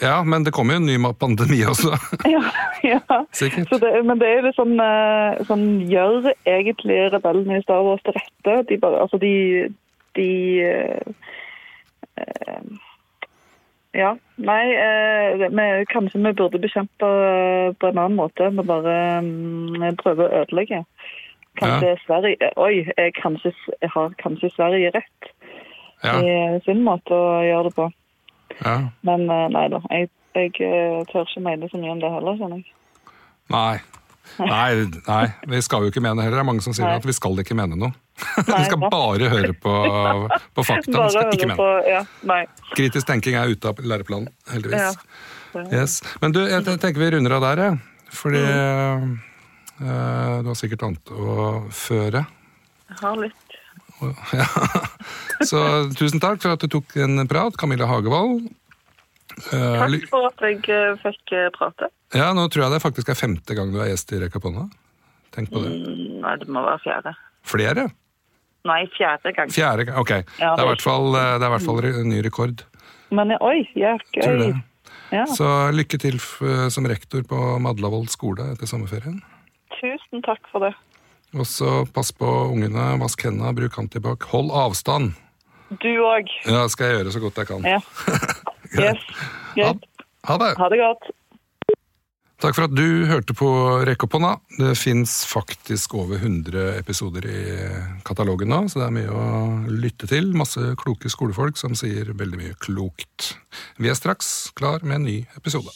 Ja, 0.02 0.24
men 0.24 0.44
det 0.44 0.52
kommer 0.52 0.76
jo 0.76 0.82
en 0.82 0.86
ny 0.86 1.14
pandemi 1.20 1.62
også. 1.66 1.96
Ja, 2.36 2.44
ja. 2.84 3.26
Sikkert. 3.32 3.70
Så 3.70 3.78
det, 3.80 3.92
men 4.04 4.20
det 4.20 4.28
er 4.28 4.40
jo 4.40 4.48
litt 4.48 4.58
sånn, 4.58 4.76
eh, 4.82 5.44
sånn 5.48 5.68
Gjør 5.92 6.32
egentlig 6.44 6.98
rebellene 7.14 7.60
i 7.60 7.64
Star 7.64 7.86
Wars 7.86 8.04
til 8.04 8.18
rette? 8.18 8.58
De 8.70 8.80
bare 8.82 9.06
Altså, 9.06 9.20
de, 9.22 9.70
de 10.18 10.30
eh, 10.66 11.30
eh, 12.20 12.66
Ja. 13.96 14.16
Nei, 14.36 14.64
eh, 14.76 15.46
vi, 15.46 15.68
kanskje 15.94 16.20
vi 16.20 16.34
burde 16.36 16.60
bekjempe 16.60 17.08
eh, 17.08 17.70
på 17.80 17.88
en 17.88 18.02
annen 18.02 18.18
måte. 18.20 18.50
Vi 18.52 18.68
bare 18.68 18.98
um, 19.24 19.86
prøver 20.02 20.28
å 20.28 20.42
ødelegge. 20.44 20.84
Kanskje 21.56 21.94
Sverige 22.04 22.50
Oi, 22.60 22.84
kanskje, 23.16 23.54
har 23.94 24.16
kanskje 24.20 24.52
Sverige 24.58 24.92
rett 24.98 25.30
Ja, 26.04 26.20
i 26.20 26.60
sin 26.66 26.84
måte 26.86 27.16
å 27.16 27.42
gjøre 27.46 27.70
det 27.70 27.76
på. 27.76 27.90
ja. 28.66 28.76
Men 29.08 29.30
eh, 29.30 29.48
nei 29.56 29.68
da. 29.74 29.80
Jeg, 29.90 30.10
jeg 30.36 30.52
eh, 30.62 31.04
tør 31.12 31.24
ikke 31.26 31.42
mene 31.46 31.70
så 31.72 31.78
mye 31.82 31.92
om 31.96 32.00
det 32.04 32.12
heller, 32.14 32.38
kjenner 32.42 32.62
jeg. 32.62 32.74
Nei. 33.54 33.78
Nei, 34.42 34.70
nei, 35.06 35.26
vi 35.48 35.60
skal 35.62 35.84
jo 35.86 35.92
ikke 35.92 36.02
mene 36.02 36.24
heller. 36.26 36.40
Det 36.40 36.42
er 36.42 36.48
mange 36.48 36.64
som 36.66 36.74
sier 36.74 36.88
Nei. 36.88 36.96
at 36.98 37.06
vi 37.06 37.14
skal 37.14 37.38
ikke 37.44 37.54
mene 37.58 37.78
noe. 37.78 37.94
Vi 38.48 38.64
skal 38.66 38.80
bare 38.90 39.28
høre 39.30 39.52
på, 39.60 39.74
på 40.56 40.64
fakta. 40.66 40.92
Vi 41.04 41.10
skal 41.14 41.34
ikke 41.36 41.50
mene. 41.52 41.58
på 41.60 41.68
Ja. 41.92 42.02
Kritisk 42.74 43.06
tenking 43.10 43.36
er 43.38 43.52
ute 43.52 43.70
av 43.70 43.82
læreplanen, 43.84 44.30
heldigvis. 44.50 44.96
Ja. 45.54 45.62
Yes. 45.70 46.00
Men 46.24 46.32
du, 46.36 46.40
jeg 46.48 46.64
tenker 46.66 47.00
vi 47.04 47.10
runder 47.14 47.36
av 47.38 47.44
der, 47.46 47.62
jeg. 47.68 47.78
Fordi 48.16 48.42
Mm. 48.46 49.14
uh, 49.84 50.42
du 50.42 50.48
har 50.54 50.56
sikkert 50.58 50.84
annet 50.88 51.12
å 51.12 51.68
føre. 51.76 52.22
Jeg 52.90 52.98
har 53.04 53.18
litt. 53.20 53.45
Ja. 54.02 54.46
Så 55.46 55.60
tusen 55.98 56.20
takk 56.24 56.42
for 56.44 56.56
at 56.56 56.64
du 56.64 56.68
tok 56.72 56.96
en 57.04 57.22
prat, 57.30 57.56
Camilla 57.60 57.88
Hagevold. 57.90 58.46
Eh, 59.52 59.76
Takk 59.82 60.06
for 60.12 60.28
at 60.30 60.44
jeg 60.46 60.62
eh, 60.72 60.94
fikk 61.02 61.34
eh, 61.36 61.48
prate. 61.56 61.90
ja, 62.16 62.30
nå 62.38 62.46
tror 62.54 62.66
jeg 62.68 62.76
det 62.76 62.82
faktisk 62.84 63.10
er 63.12 63.18
femte 63.20 63.56
gang 63.58 63.72
du 63.74 63.80
er 63.84 63.90
gjest 63.92 64.14
i 64.16 64.20
Rekaponna. 64.22 64.68
Tenk 65.36 65.50
på 65.52 65.60
det. 65.64 65.74
Mm, 65.76 66.22
Nei, 66.24 66.36
det 66.40 66.48
må 66.56 66.64
være 66.64 66.80
fjerde. 66.86 67.12
Flere? 67.46 67.88
Nei, 68.66 68.80
fjerde 68.96 69.34
gang. 69.36 69.52
Fjerde? 69.52 69.90
Ok. 70.00 70.14
Ja, 70.40 70.54
Det 70.56 70.64
er 70.64 70.66
i 70.66 70.70
hvert 70.72 70.86
fall, 70.86 71.10
det 71.18 71.50
i 71.50 71.52
hvert 71.56 71.66
fall 71.68 71.82
re- 71.84 72.06
ny 72.08 72.22
rekord. 72.26 72.64
Men 73.16 73.36
oi, 73.42 73.58
jeg 73.78 74.00
er 74.16 74.40
gøy. 74.40 74.56
Ja. 75.14 75.26
Så 75.30 75.50
lykke 75.76 76.00
til 76.02 76.16
som 76.74 76.88
rektor 76.90 77.22
på 77.30 77.38
Madlavoll 77.62 78.08
skole 78.10 78.48
etter 78.56 78.68
sommerferien. 78.70 79.20
Tusen 79.78 80.24
takk 80.26 80.48
for 80.52 80.64
det. 80.66 80.72
Og 81.36 81.48
så 81.50 81.84
pass 81.92 82.14
på 82.16 82.30
ungene, 82.54 82.94
vask 83.02 83.26
hendene, 83.28 83.52
bruk 83.58 83.78
antibac. 83.82 84.24
Hold 84.32 84.54
avstand! 84.56 85.14
Du 85.82 85.92
òg. 86.06 86.30
Ja, 86.46 86.64
skal 86.72 86.88
jeg 86.92 87.00
gjøre 87.00 87.14
så 87.16 87.22
godt 87.24 87.44
jeg 87.44 87.52
kan. 87.54 87.70
Ja. 87.76 87.82
Yes. 88.76 89.00
Ha, 89.08 89.54
Greit. 89.56 89.84
ha 90.28 90.36
det! 90.42 90.48
Ha 90.60 90.68
det 90.74 90.78
godt. 90.82 91.06
Takk 92.44 92.58
for 92.58 92.66
at 92.68 92.74
du 92.76 93.06
hørte 93.08 93.32
på 93.38 93.48
Rekk 93.88 94.04
opp 94.04 94.18
hånda. 94.18 94.34
Det 94.58 94.74
fins 94.76 95.14
faktisk 95.30 95.96
over 95.96 96.20
100 96.20 96.74
episoder 96.82 97.28
i 97.30 97.44
katalogen 98.04 98.52
nå, 98.52 98.66
så 98.68 98.82
det 98.82 98.90
er 98.90 98.96
mye 98.98 99.16
å 99.16 99.30
lytte 99.72 100.10
til. 100.12 100.34
Masse 100.36 100.74
kloke 100.82 101.08
skolefolk 101.14 101.56
som 101.62 101.78
sier 101.80 102.12
veldig 102.12 102.42
mye 102.42 102.58
klokt. 102.60 103.38
Vi 103.80 103.88
er 103.88 103.96
straks 103.96 104.52
klar 104.60 104.84
med 104.84 105.00
en 105.00 105.08
ny 105.08 105.18
episode. 105.40 105.72